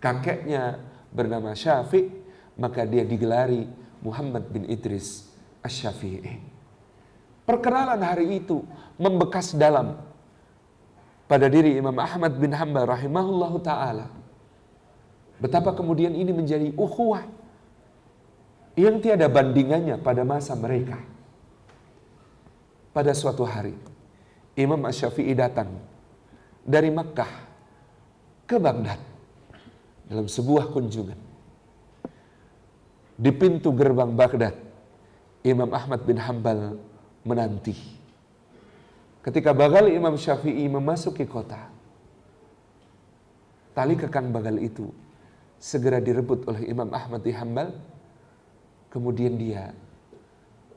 [0.03, 0.81] Kakeknya
[1.13, 2.11] bernama Syafi
[2.59, 3.65] maka dia digelari
[4.03, 5.25] Muhammad bin Idris
[5.63, 6.57] Asy-Syafi'i
[7.47, 8.67] perkenalan hari itu
[8.99, 9.95] membekas dalam
[11.27, 14.07] pada diri Imam Ahmad bin Hanbal rahimahullah taala.
[15.37, 17.27] Betapa kemudian ini menjadi ukhuwah
[18.73, 20.97] yang tiada bandingannya pada masa mereka.
[22.95, 23.77] Pada suatu hari,
[24.57, 25.69] Imam Ash-Syafi'i datang
[26.65, 27.29] dari Makkah
[28.49, 28.97] ke Baghdad
[30.09, 31.19] dalam sebuah kunjungan.
[33.17, 34.57] Di pintu gerbang Baghdad,
[35.45, 36.81] Imam Ahmad bin Hambal
[37.21, 37.96] menanti.
[39.27, 41.67] Ketika bagal Imam Syafi'i memasuki kota,
[43.75, 44.87] tali kekang bagal itu
[45.59, 47.75] segera direbut oleh Imam Ahmad di Hambal.
[48.87, 49.75] Kemudian dia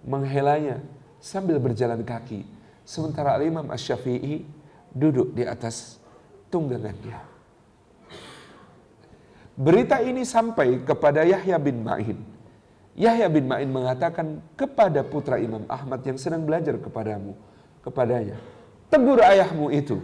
[0.02, 0.82] menghelanya
[1.22, 2.42] sambil berjalan kaki.
[2.82, 4.42] Sementara Imam Ash-Syafi'i
[4.90, 6.02] duduk di atas
[6.50, 7.22] tunggangannya.
[9.54, 12.18] Berita ini sampai kepada Yahya bin Ma'in.
[12.98, 17.38] Yahya bin Ma'in mengatakan kepada putra Imam Ahmad yang sedang belajar kepadamu
[17.84, 18.36] kepadanya.
[18.90, 20.00] Tegur ayahmu itu.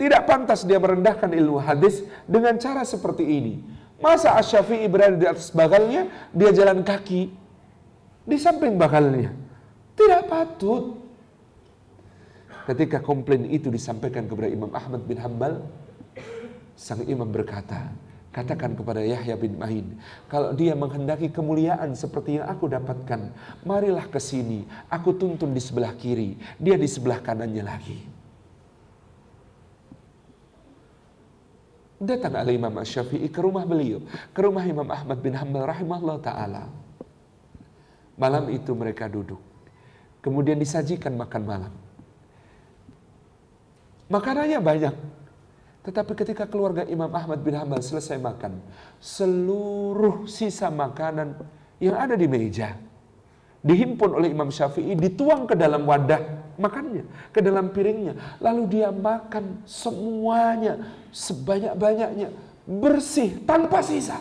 [0.00, 3.54] Tidak pantas dia merendahkan ilmu hadis dengan cara seperti ini.
[4.00, 7.28] Masa Asyafi'i berada di atas bagalnya, dia jalan kaki
[8.24, 9.36] di samping bagalnya.
[9.92, 10.96] Tidak patut.
[12.64, 15.60] Ketika komplain itu disampaikan kepada Imam Ahmad bin Hambal,
[16.80, 17.92] sang imam berkata,
[18.30, 19.98] Katakan kepada Yahya bin Ma'in,
[20.30, 23.34] kalau dia menghendaki kemuliaan seperti yang aku dapatkan,
[23.66, 27.98] marilah ke sini, aku tuntun di sebelah kiri, dia di sebelah kanannya lagi.
[32.00, 36.64] Datang Ali Imam Syafi'i ke rumah beliau, ke rumah Imam Ahmad bin Hanbal rahimahullah ta'ala.
[38.14, 39.42] Malam itu mereka duduk.
[40.22, 41.72] Kemudian disajikan makan malam.
[44.06, 44.94] Makanannya banyak,
[45.80, 48.60] tetapi ketika keluarga Imam Ahmad bin Hambal selesai makan,
[49.00, 51.40] seluruh sisa makanan
[51.80, 52.76] yang ada di meja
[53.60, 58.40] dihimpun oleh Imam Syafi'i, dituang ke dalam wadah makannya, ke dalam piringnya.
[58.40, 60.80] Lalu dia makan semuanya,
[61.12, 62.28] sebanyak-banyaknya,
[62.64, 64.20] bersih, tanpa sisa.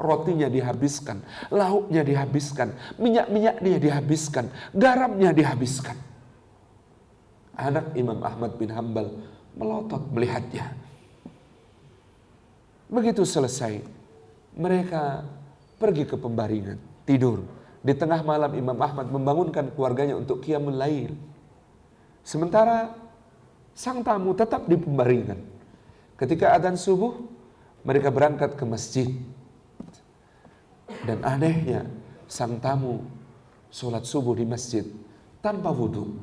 [0.00, 1.20] Rotinya dihabiskan,
[1.52, 5.94] lauknya dihabiskan, minyak-minyaknya dihabiskan, garamnya dihabiskan.
[7.52, 9.12] Anak Imam Ahmad bin Hambal
[9.56, 10.72] melotot melihatnya.
[12.92, 13.80] Begitu selesai,
[14.52, 15.24] mereka
[15.80, 16.76] pergi ke pembaringan,
[17.08, 17.40] tidur.
[17.82, 21.16] Di tengah malam Imam Ahmad membangunkan keluarganya untuk qiyamul lail.
[22.22, 22.94] Sementara
[23.74, 25.40] sang tamu tetap di pembaringan.
[26.14, 27.18] Ketika adzan subuh,
[27.82, 29.08] mereka berangkat ke masjid.
[31.02, 31.88] Dan anehnya,
[32.30, 33.02] sang tamu
[33.72, 34.86] sholat subuh di masjid
[35.42, 36.14] tanpa wudhu.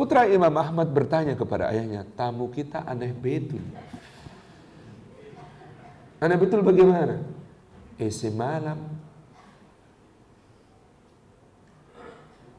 [0.00, 3.60] Putra Imam Ahmad bertanya kepada ayahnya, tamu kita aneh betul.
[6.24, 7.20] Aneh betul bagaimana?
[8.00, 8.80] Isi malam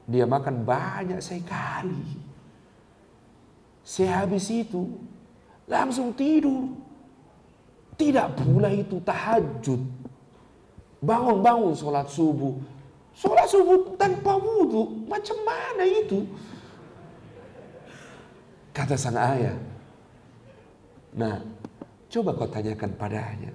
[0.06, 2.22] dia makan banyak sekali.
[3.82, 5.02] Sehabis itu
[5.66, 6.70] langsung tidur.
[7.98, 9.82] Tidak pula itu tahajud.
[11.02, 12.54] Bangun-bangun sholat subuh.
[13.18, 15.10] Sholat subuh tanpa wudhu.
[15.10, 16.22] Macam mana itu?
[18.72, 19.56] Kata sang ayah.
[21.16, 21.44] Nah,
[22.08, 23.52] coba kau tanyakan padanya.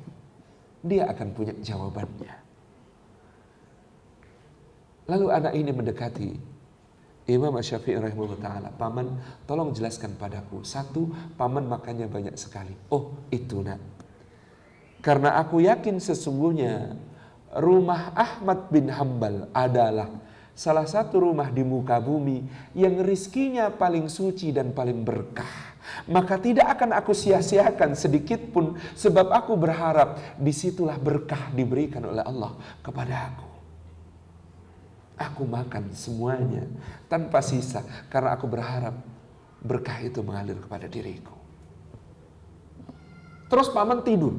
[0.84, 2.34] Dia akan punya jawabannya.
[5.06, 6.30] Lalu anak ini mendekati
[7.26, 8.68] Imam Syafi'i rahimahullah ta'ala.
[8.76, 10.62] Paman, tolong jelaskan padaku.
[10.62, 12.74] Satu, paman makannya banyak sekali.
[12.92, 13.82] Oh, itu nak.
[15.02, 16.94] Karena aku yakin sesungguhnya
[17.58, 20.10] rumah Ahmad bin Hambal adalah
[20.56, 25.76] salah satu rumah di muka bumi yang rizkinya paling suci dan paling berkah.
[26.08, 32.24] Maka tidak akan aku sia-siakan sedikit pun sebab aku berharap di situlah berkah diberikan oleh
[32.24, 33.48] Allah kepada aku.
[35.16, 36.64] Aku makan semuanya
[37.06, 38.96] tanpa sisa karena aku berharap
[39.62, 41.36] berkah itu mengalir kepada diriku.
[43.46, 44.34] Terus paman tidur.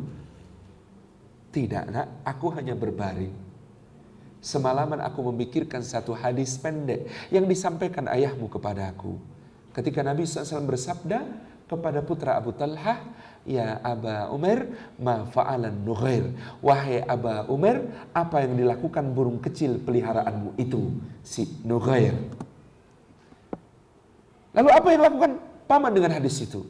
[1.47, 3.46] Tidak nak, aku hanya berbaring
[4.37, 9.17] Semalaman aku memikirkan satu hadis pendek yang disampaikan ayahmu kepada aku.
[9.73, 11.25] Ketika Nabi SAW bersabda
[11.67, 13.01] kepada putra Abu Talha,
[13.47, 14.67] Ya Aba Umar,
[14.99, 16.35] ma fa'alan nughair.
[16.59, 17.79] Wahai Aba Umar,
[18.11, 20.91] apa yang dilakukan burung kecil peliharaanmu itu?
[21.23, 22.11] Si nughair.
[24.51, 25.31] Lalu apa yang dilakukan
[25.63, 26.67] paman dengan hadis itu?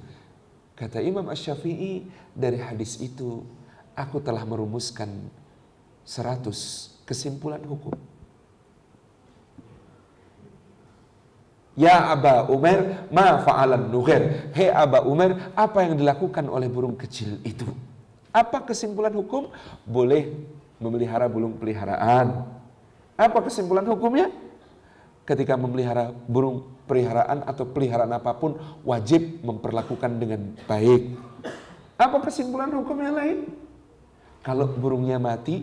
[0.78, 2.06] Kata Imam Ash-Syafi'i,
[2.38, 3.42] dari hadis itu
[3.98, 5.10] aku telah merumuskan
[6.06, 7.96] seratus kesimpulan hukum.
[11.78, 14.52] Ya Aba Umar, ma fa'alan nugher.
[14.52, 17.70] Hei Aba Umar, apa yang dilakukan oleh burung kecil itu?
[18.34, 19.48] Apa kesimpulan hukum?
[19.86, 20.34] Boleh
[20.82, 22.44] memelihara burung peliharaan.
[23.14, 24.34] Apa kesimpulan hukumnya?
[25.22, 31.14] Ketika memelihara burung peliharaan atau peliharaan apa pun, wajib memperlakukan dengan baik.
[31.98, 33.38] Apa kesimpulan hukum yang lain?
[34.42, 35.62] Kalau burungnya mati,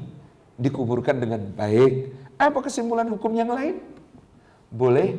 [0.58, 2.14] dikuburkan dengan baik.
[2.38, 3.82] Apa kesimpulan hukum yang lain?
[4.70, 5.18] Boleh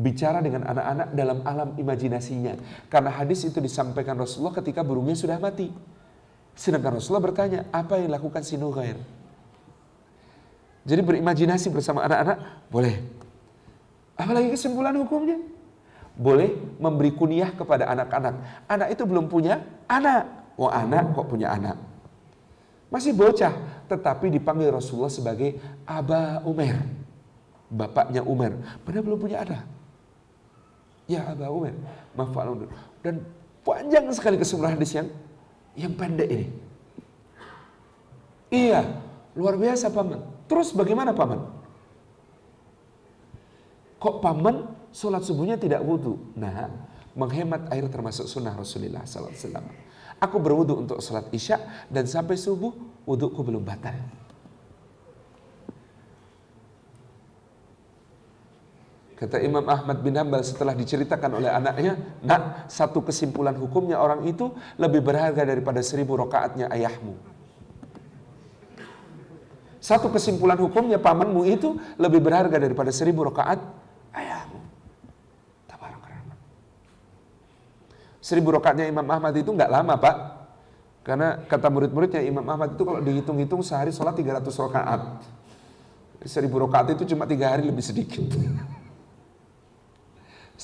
[0.00, 2.56] bicara dengan anak-anak dalam alam imajinasinya.
[2.88, 5.70] Karena hadis itu disampaikan Rasulullah ketika burungnya sudah mati.
[6.56, 8.98] Sedangkan Rasulullah bertanya, apa yang dilakukan si Nughair?
[10.82, 12.96] Jadi berimajinasi bersama anak-anak, boleh.
[14.16, 15.38] Apalagi kesimpulan hukumnya?
[16.16, 18.66] Boleh memberi kunyah kepada anak-anak.
[18.68, 20.26] Anak itu belum punya anak.
[20.60, 21.76] Oh anak kok punya anak.
[22.92, 23.54] Masih bocah,
[23.90, 26.78] tetapi dipanggil Rasulullah sebagai Aba Umar.
[27.66, 28.54] Bapaknya Umar.
[28.86, 29.66] Padahal belum punya anak.
[31.10, 31.74] Ya Aba Umar.
[33.02, 33.26] Dan
[33.66, 35.10] panjang sekali kesimpulan hadis yang
[35.74, 36.46] yang pendek ini.
[38.50, 38.82] Iya,
[39.34, 40.22] luar biasa paman.
[40.46, 41.46] Terus bagaimana paman?
[44.02, 46.18] Kok paman sholat subuhnya tidak wudhu?
[46.34, 46.70] Nah,
[47.14, 49.89] menghemat air termasuk sunnah Rasulullah SAW.
[50.20, 51.56] Aku berwudhu untuk sholat isya
[51.88, 52.76] dan sampai subuh
[53.08, 53.96] wudhuku belum batal.
[59.16, 64.48] Kata Imam Ahmad bin Hambal setelah diceritakan oleh anaknya, nak satu kesimpulan hukumnya orang itu
[64.80, 67.16] lebih berharga daripada seribu rokaatnya ayahmu.
[69.80, 73.60] Satu kesimpulan hukumnya pamanmu itu lebih berharga daripada seribu rokaat
[74.12, 74.60] ayahmu.
[78.30, 80.16] Seribu rokaatnya Imam Ahmad itu nggak lama pak.
[81.02, 85.00] Karena kata murid-muridnya Imam Ahmad itu kalau dihitung-hitung sehari sholat 300 rokaat.
[86.30, 88.22] Seribu rokaat itu cuma tiga hari lebih sedikit.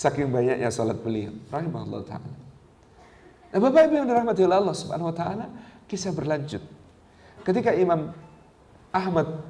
[0.06, 1.34] Saking banyaknya sholat beliau.
[1.50, 2.30] Rahimahullah ta'ala.
[3.50, 5.50] Nah Bapak Ibu yang dirahmati Allah subhanahu wa ta'ala.
[5.90, 6.62] Kisah berlanjut.
[7.42, 8.14] Ketika Imam
[8.94, 9.42] Ahmad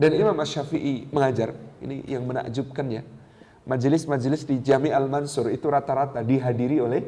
[0.00, 1.52] dan Imam Ash-Syafi'i mengajar
[1.84, 3.04] ini yang menakjubkan ya.
[3.70, 7.02] Majelis-majelis di Jami Al-Mansur itu rata-rata dihadiri oleh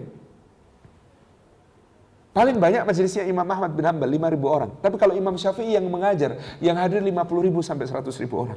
[2.33, 4.73] Paling banyak majelisnya Imam Ahmad bin Hanbal 5 ribu orang.
[4.81, 7.13] Tapi kalau Imam Syafi'i yang mengajar, yang hadir 50
[7.45, 8.57] ribu sampai 100 ribu orang.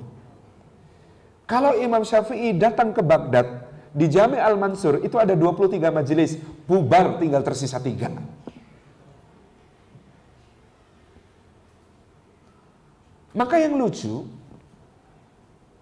[1.44, 7.44] Kalau Imam Syafi'i datang ke Baghdad, di Jami Al-Mansur itu ada 23 majelis, bubar tinggal
[7.44, 8.15] tersisa tiga.
[13.36, 14.24] Maka yang lucu,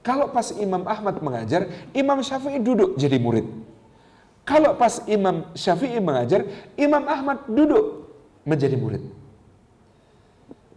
[0.03, 3.47] kalau pas Imam Ahmad mengajar, Imam Syafi'i duduk jadi murid.
[4.43, 6.43] Kalau pas Imam Syafi'i mengajar,
[6.75, 8.11] Imam Ahmad duduk
[8.43, 8.99] menjadi murid.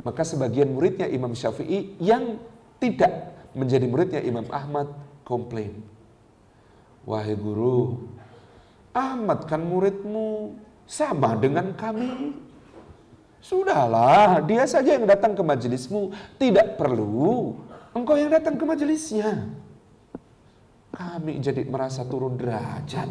[0.06, 2.38] Maka sebagian muridnya Imam Syafi'i yang
[2.78, 4.94] tidak menjadi muridnya Imam Ahmad
[5.26, 5.82] komplain.
[7.02, 8.06] Wahai guru,
[8.94, 10.54] Ahmad kan muridmu
[10.86, 12.38] sama dengan kami.
[13.42, 16.14] Sudahlah, dia saja yang datang ke majelismu.
[16.38, 17.65] Tidak perlu
[17.96, 19.48] Engkau yang datang ke majelisnya.
[20.92, 23.08] Kami jadi merasa turun derajat.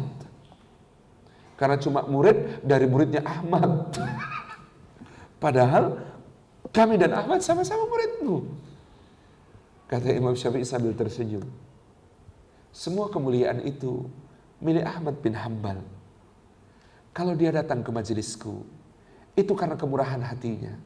[1.58, 3.90] Karena cuma murid dari muridnya Ahmad.
[5.42, 5.98] Padahal
[6.70, 8.46] kami dan Ahmad sama-sama muridmu.
[9.90, 11.42] Kata Imam Syafi'i sambil tersenyum.
[12.70, 14.06] Semua kemuliaan itu
[14.62, 15.82] milik Ahmad bin Hambal.
[17.10, 18.62] Kalau dia datang ke majelisku,
[19.34, 20.76] itu karena kemurahan hatinya.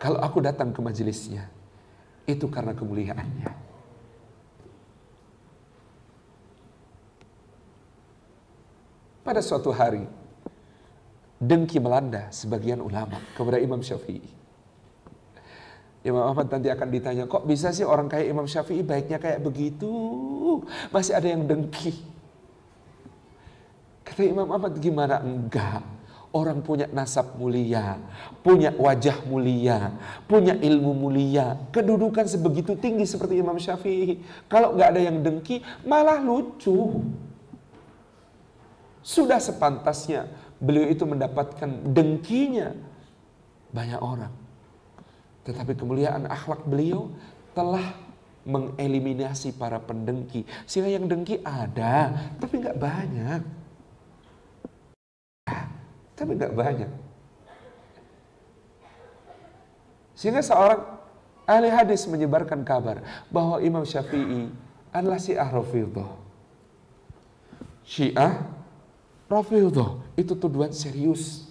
[0.00, 1.46] Kalau aku datang ke majelisnya,
[2.34, 3.50] itu karena kemuliaannya.
[9.20, 10.02] Pada suatu hari,
[11.38, 14.40] dengki melanda sebagian ulama kepada Imam Syafi'i.
[16.00, 19.92] Imam Ahmad nanti akan ditanya, kok bisa sih orang kayak Imam Syafi'i baiknya kayak begitu?
[20.88, 21.92] Masih ada yang dengki.
[24.00, 25.99] Kata Imam Ahmad, gimana enggak?
[26.30, 27.98] Orang punya nasab mulia,
[28.46, 29.90] punya wajah mulia,
[30.30, 34.22] punya ilmu mulia, kedudukan sebegitu tinggi seperti Imam Syafi'i.
[34.46, 37.02] Kalau nggak ada yang dengki, malah lucu.
[39.02, 40.30] Sudah sepantasnya
[40.62, 42.78] beliau itu mendapatkan dengkinya
[43.74, 44.30] banyak orang.
[45.42, 47.10] Tetapi kemuliaan akhlak beliau
[47.58, 47.90] telah
[48.46, 50.46] mengeliminasi para pendengki.
[50.62, 53.42] Sehingga yang dengki ada, tapi nggak banyak
[56.20, 56.92] tapi nggak banyak.
[60.12, 60.84] Sehingga seorang
[61.48, 63.00] ahli hadis menyebarkan kabar
[63.32, 64.52] bahwa Imam Syafi'i
[64.92, 66.12] adalah Syiah Rafidhah.
[67.88, 68.44] Syiah
[69.32, 71.48] Rafidhah itu tuduhan serius.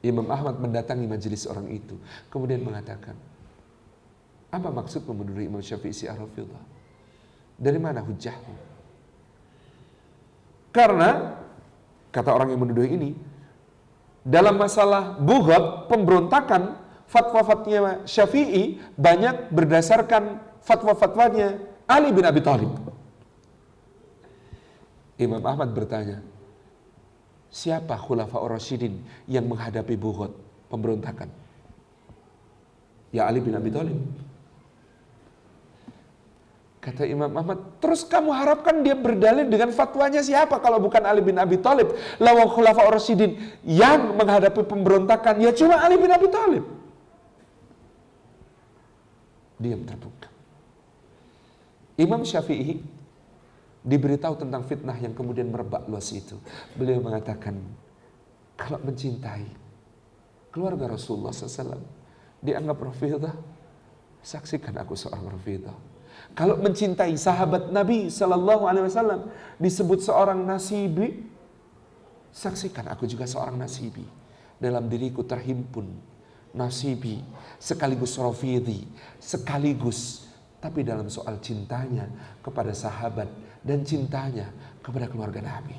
[0.00, 2.00] Imam Ahmad mendatangi majelis orang itu,
[2.32, 3.12] kemudian mengatakan,
[4.48, 6.64] apa maksud memenuhi Imam Syafi'i Syiah Rafidhah?
[7.60, 8.56] Dari mana hujahmu?
[10.72, 11.44] Karena
[12.16, 13.12] kata orang yang menuduh ini,
[14.24, 22.72] dalam masalah bughat, pemberontakan, fatwa-fatwanya Syafi'i banyak berdasarkan fatwa-fatwanya Ali bin Abi Thalib.
[25.20, 26.24] Imam Ahmad bertanya,
[27.52, 28.98] siapa khulafa Rasyidin
[29.28, 30.32] yang menghadapi bughat,
[30.72, 31.28] pemberontakan?
[33.12, 34.00] Ya Ali bin Abi Thalib.
[36.86, 41.34] Kata Imam Ahmad, terus kamu harapkan dia berdalil dengan fatwanya siapa kalau bukan Ali bin
[41.34, 41.90] Abi Thalib?
[42.22, 43.34] Lawa khulafa Rasyidin
[43.66, 46.62] yang menghadapi pemberontakan ya cuma Ali bin Abi Thalib.
[49.58, 50.30] Diam terbuka.
[51.98, 52.78] Imam Syafi'i
[53.82, 56.38] diberitahu tentang fitnah yang kemudian merebak luas itu.
[56.78, 57.66] Beliau mengatakan,
[58.54, 59.42] kalau mencintai
[60.54, 61.82] keluarga Rasulullah SAW
[62.46, 63.34] dianggap rafidah,
[64.22, 65.95] saksikan aku seorang rafidah.
[66.36, 71.24] Kalau mencintai sahabat Nabi Sallallahu Alaihi Wasallam disebut seorang nasibi,
[72.28, 74.04] saksikan aku juga seorang nasibi.
[74.60, 75.88] Dalam diriku terhimpun
[76.56, 77.20] nasibi
[77.60, 78.88] sekaligus rafidi
[79.20, 80.24] sekaligus
[80.56, 82.08] tapi dalam soal cintanya
[82.40, 83.28] kepada sahabat
[83.60, 84.48] dan cintanya
[84.80, 85.76] kepada keluarga Nabi.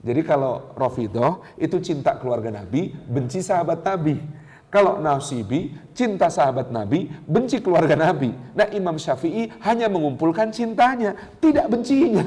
[0.00, 4.16] Jadi kalau Rafidah itu cinta keluarga Nabi, benci sahabat Nabi.
[4.70, 8.30] Kalau Nasibi, cinta sahabat Nabi, benci keluarga Nabi.
[8.54, 12.22] Nah Imam Syafi'i hanya mengumpulkan cintanya, tidak bencinya.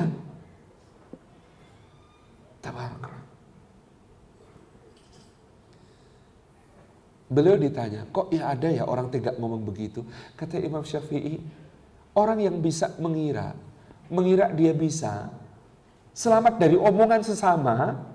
[7.34, 10.06] Beliau ditanya, kok ya ada ya orang tega ngomong begitu?
[10.38, 11.42] Kata Imam Syafi'i,
[12.14, 13.58] orang yang bisa mengira,
[14.14, 15.34] mengira dia bisa,
[16.14, 18.06] selamat dari omongan sesama,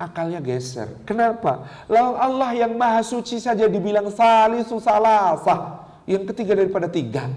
[0.00, 0.88] akalnya geser.
[1.04, 1.68] Kenapa?
[1.86, 5.84] Lalu Allah yang maha suci saja dibilang salisu salasah.
[6.08, 7.30] Yang ketiga daripada tiga.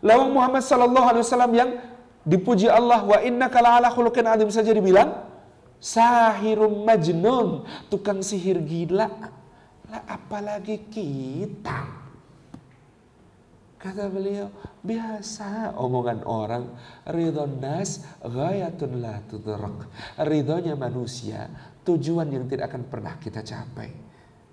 [0.00, 1.70] Lalu Muhammad sallallahu alaihi wasallam yang
[2.24, 5.28] dipuji Allah wa inna kala ala khuluqin adim saja dibilang
[5.76, 9.08] sahirum majnun, tukang sihir gila.
[9.90, 11.99] Lah apalagi kita.
[13.80, 14.52] Kata beliau,
[14.84, 16.68] biasa omongan orang,
[17.08, 19.88] ridho nas ghayatun la tudrak.
[20.20, 21.48] Ridhonya manusia,
[21.88, 23.88] tujuan yang tidak akan pernah kita capai.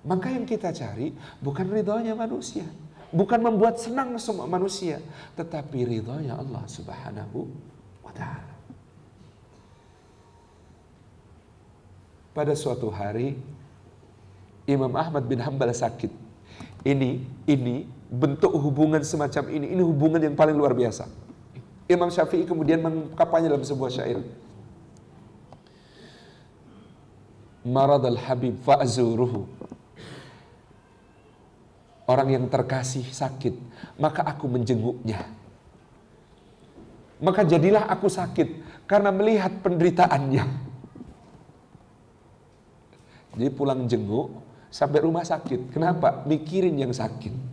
[0.08, 1.12] Maka yang kita cari
[1.44, 2.64] bukan ridhonya manusia.
[3.12, 5.04] Bukan membuat senang semua manusia.
[5.36, 7.52] Tetapi ridhonya Allah subhanahu
[8.08, 8.56] wa ta'ala.
[12.32, 13.36] Pada suatu hari,
[14.64, 16.16] Imam Ahmad bin Hambal sakit.
[16.88, 19.76] Ini, ini bentuk hubungan semacam ini.
[19.76, 21.08] Ini hubungan yang paling luar biasa.
[21.88, 24.20] Imam Syafi'i kemudian mengungkapkannya dalam sebuah syair.
[27.68, 29.48] Marad al-habib fa'zuruhu.
[32.08, 33.52] Orang yang terkasih sakit,
[34.00, 35.28] maka aku menjenguknya.
[37.20, 40.46] Maka jadilah aku sakit karena melihat penderitaannya.
[43.36, 44.32] Jadi pulang jenguk
[44.72, 45.76] sampai rumah sakit.
[45.76, 46.24] Kenapa?
[46.24, 47.47] Mikirin yang sakit.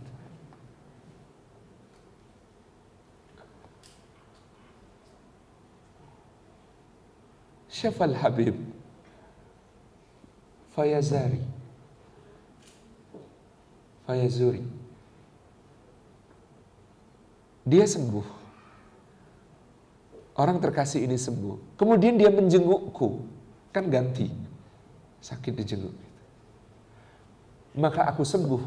[7.85, 8.57] Syafal Habib
[10.73, 11.37] Fayazari
[14.09, 14.65] Fayazuri
[17.65, 18.25] Dia sembuh.
[20.37, 21.77] Orang terkasih ini sembuh.
[21.81, 23.25] Kemudian dia menjengukku.
[23.73, 24.29] Kan ganti.
[25.21, 25.93] Sakit dijenguk
[27.77, 28.61] Maka aku sembuh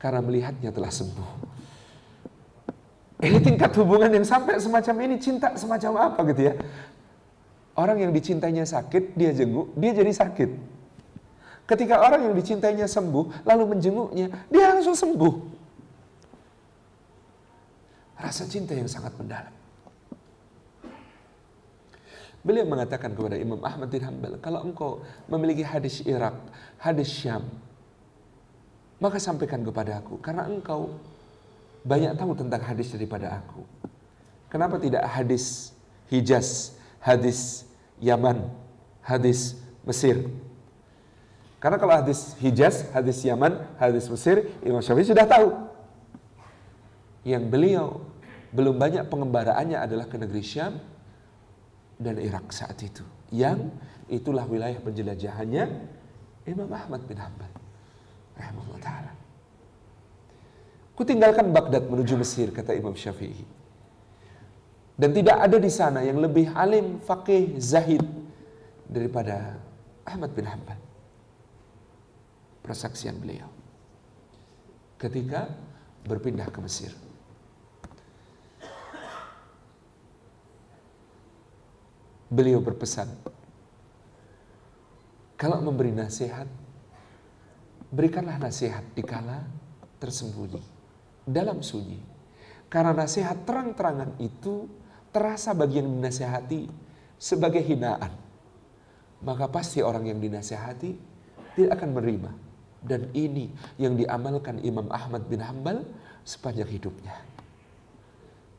[0.00, 1.28] Karena melihatnya telah sembuh.
[3.20, 6.56] Ini tingkat hubungan yang sampai semacam ini Cinta semacam apa gitu ya
[7.76, 10.50] Orang yang dicintainya sakit, dia jenguk, dia jadi sakit.
[11.68, 15.34] Ketika orang yang dicintainya sembuh, lalu menjenguknya, dia langsung sembuh.
[18.16, 19.52] Rasa cinta yang sangat mendalam.
[22.46, 24.90] Beliau mengatakan kepada Imam Ahmad bin Hanbal, kalau engkau
[25.26, 26.38] memiliki hadis Irak,
[26.78, 27.42] hadis Syam,
[29.02, 30.94] maka sampaikan kepada aku, karena engkau
[31.82, 33.66] banyak tahu tentang hadis daripada aku.
[34.46, 35.74] Kenapa tidak hadis
[36.06, 37.65] Hijaz, hadis
[38.00, 38.48] Yaman,
[39.00, 40.28] hadis Mesir.
[41.56, 45.48] Karena kalau hadis Hijaz, hadis Yaman, hadis Mesir, Imam Syafi'i sudah tahu.
[47.26, 47.86] Yang beliau
[48.54, 50.78] belum banyak pengembaraannya adalah ke negeri Syam
[51.96, 53.02] dan Irak saat itu.
[53.32, 53.72] Yang
[54.06, 55.64] itulah wilayah penjelajahannya
[56.46, 57.50] Imam Ahmad bin Hanbal.
[58.36, 59.12] Rahimahullah ta'ala.
[60.96, 63.55] Kutinggalkan Baghdad menuju Mesir, kata Imam Syafi'i.
[64.96, 68.00] Dan tidak ada di sana yang lebih alim, fakih, zahid
[68.88, 69.60] daripada
[70.08, 70.80] Ahmad bin Hanbal.
[72.64, 73.46] Persaksian beliau.
[74.96, 75.52] Ketika
[76.08, 76.96] berpindah ke Mesir.
[82.26, 83.06] Beliau berpesan,
[85.36, 86.48] kalau memberi nasihat,
[87.92, 89.44] berikanlah nasihat di kala
[90.00, 90.58] tersembunyi,
[91.22, 92.00] dalam sunyi.
[92.66, 94.66] Karena nasihat terang-terangan itu
[95.16, 96.68] terasa bagi yang dinasehati
[97.16, 98.12] sebagai hinaan,
[99.24, 100.92] maka pasti orang yang dinasehati
[101.56, 102.30] tidak akan menerima.
[102.84, 103.48] Dan ini
[103.80, 105.88] yang diamalkan Imam Ahmad bin Hambal
[106.28, 107.16] sepanjang hidupnya.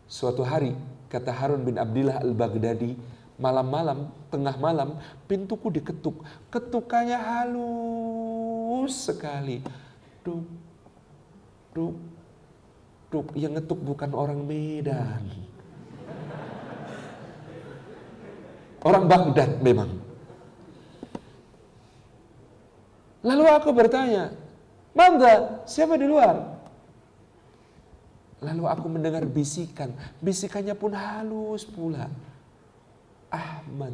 [0.10, 0.74] Suatu hari,
[1.14, 2.98] kata Harun bin Abdillah al-Baghdadi,
[3.38, 4.98] malam-malam, tengah malam,
[5.30, 6.26] pintuku diketuk.
[6.50, 9.62] Ketukannya halus sekali.
[10.26, 10.44] Duk,
[11.72, 11.96] duk,
[13.08, 15.24] Duk, yang ngetuk bukan orang Medan.
[18.88, 19.92] Orang Baghdad memang.
[23.28, 24.32] Lalu aku bertanya,
[24.96, 26.58] Manda, siapa di luar?
[28.40, 29.92] Lalu aku mendengar bisikan.
[30.24, 32.08] Bisikannya pun halus pula.
[33.28, 33.94] Ahmad.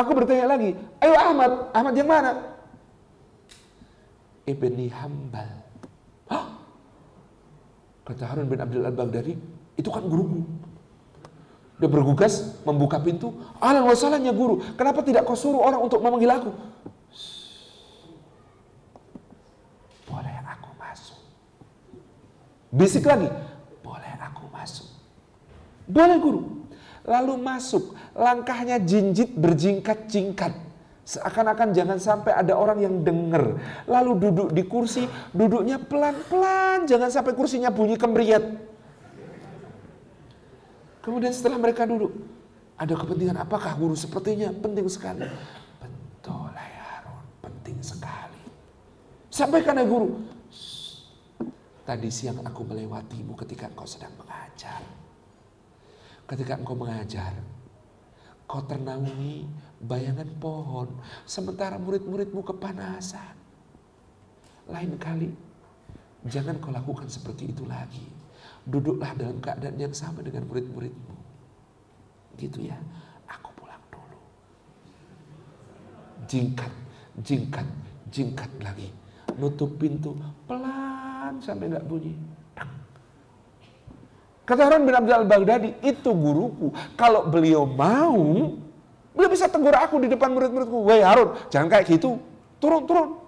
[0.00, 0.72] Aku bertanya lagi,
[1.04, 2.32] ayo Ahmad, Ahmad yang mana?
[4.48, 5.50] Ibni Hambal.
[6.32, 6.46] Hah?
[8.08, 9.36] Kata Harun bin Abdul Al-Baghdadi,
[9.76, 10.40] itu kan guruku.
[11.80, 13.40] Dia bergugas, membuka pintu.
[13.56, 14.60] Alan wasalahnya guru.
[14.76, 16.52] Kenapa tidak kau suruh orang untuk memanggil aku?
[20.04, 21.18] Boleh aku masuk.
[22.68, 23.32] Bisik lagi.
[23.80, 24.92] Boleh aku masuk.
[25.88, 26.68] Boleh guru.
[27.08, 27.96] Lalu masuk.
[28.12, 30.52] Langkahnya jinjit berjingkat-jingkat.
[31.08, 33.56] Seakan-akan jangan sampai ada orang yang dengar.
[33.88, 36.84] Lalu duduk di kursi, duduknya pelan-pelan.
[36.84, 38.69] Jangan sampai kursinya bunyi kemeriat.
[41.00, 42.12] Kemudian setelah mereka duduk,
[42.76, 45.24] ada kepentingan apakah guru sepertinya penting sekali.
[45.80, 48.44] Betul ya Harun, penting sekali.
[49.32, 50.20] Sampaikan ya guru.
[51.88, 54.84] Tadi siang aku melewatimu ketika engkau sedang mengajar.
[56.28, 57.32] Ketika engkau mengajar,
[58.44, 59.48] kau ternaungi
[59.80, 60.88] bayangan pohon,
[61.24, 63.34] sementara murid-muridmu kepanasan.
[64.68, 65.32] Lain kali,
[66.28, 68.19] jangan kau lakukan seperti itu lagi.
[68.70, 71.14] Duduklah dalam keadaan yang sama dengan murid-muridmu.
[72.38, 72.78] Gitu ya,
[73.26, 74.18] aku pulang dulu.
[76.30, 76.72] Jingkat,
[77.18, 77.66] jingkat,
[78.14, 78.94] jingkat lagi.
[79.36, 80.14] Nutup pintu
[80.46, 82.14] pelan sampai nggak bunyi.
[84.46, 86.74] Kata Harun bin Abdul Baghdadi, itu guruku.
[86.98, 88.18] Kalau beliau mau,
[89.14, 90.74] beliau bisa tegur aku di depan murid-muridku.
[90.74, 92.18] Woi Harun, jangan kayak gitu.
[92.58, 93.19] Turun, turun.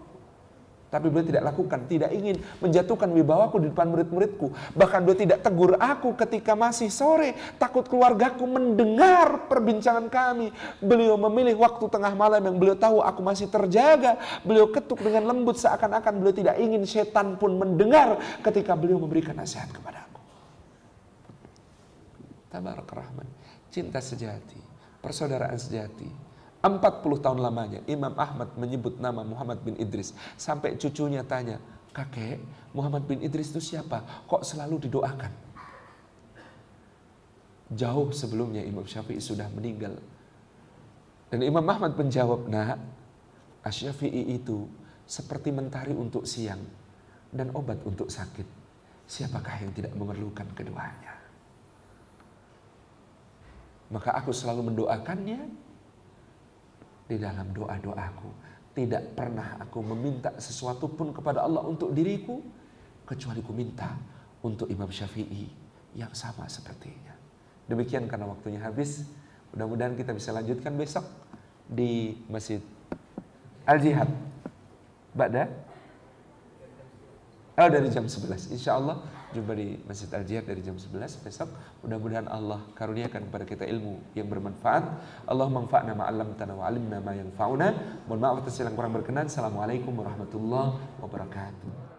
[0.92, 4.52] Tapi beliau tidak lakukan, tidak ingin menjatuhkan wibawaku di depan murid-muridku.
[4.76, 7.32] Bahkan beliau tidak tegur aku ketika masih sore.
[7.56, 10.52] Takut keluargaku mendengar perbincangan kami.
[10.84, 14.20] Beliau memilih waktu tengah malam yang beliau tahu aku masih terjaga.
[14.44, 19.72] Beliau ketuk dengan lembut seakan-akan beliau tidak ingin setan pun mendengar ketika beliau memberikan nasihat
[19.72, 20.20] kepada aku.
[22.52, 23.28] Tabarak Rahman.
[23.72, 24.60] Cinta sejati.
[25.00, 26.31] Persaudaraan sejati.
[26.62, 30.14] 40 tahun lamanya Imam Ahmad menyebut nama Muhammad bin Idris.
[30.38, 31.58] Sampai cucunya tanya,
[31.90, 32.38] kakek
[32.70, 34.06] Muhammad bin Idris itu siapa?
[34.30, 35.32] Kok selalu didoakan?
[37.72, 39.98] Jauh sebelumnya Imam Syafi'i sudah meninggal.
[41.32, 42.76] Dan Imam Ahmad menjawab, nah
[43.64, 44.68] Asyafi'i itu
[45.08, 46.60] seperti mentari untuk siang
[47.32, 48.44] dan obat untuk sakit.
[49.08, 51.16] Siapakah yang tidak memerlukan keduanya?
[53.92, 55.40] Maka aku selalu mendoakannya
[57.12, 58.30] di dalam doa-doaku.
[58.72, 62.40] Tidak pernah aku meminta sesuatu pun kepada Allah untuk diriku,
[63.04, 63.92] kecuali ku minta
[64.40, 65.44] untuk Imam Syafi'i
[65.92, 67.12] yang sama sepertinya.
[67.68, 69.04] Demikian karena waktunya habis.
[69.52, 71.04] Mudah-mudahan kita bisa lanjutkan besok
[71.68, 72.64] di Masjid
[73.68, 74.08] Al-Jihad.
[75.12, 75.44] Ba'da?
[77.60, 78.56] Oh dari jam 11.
[78.56, 81.48] Insya Allah Jumpa di Masjid Al-Jihad dari jam 11 besok.
[81.80, 84.84] Mudah-mudahan Allah karuniakan kepada kita ilmu yang bermanfaat.
[85.24, 87.72] Allah manfa'na ma'alam tanah wa alimna yang fauna.
[88.04, 89.32] Mohon maaf atas yang kurang berkenan.
[89.32, 91.91] Assalamualaikum warahmatullahi wabarakatuh.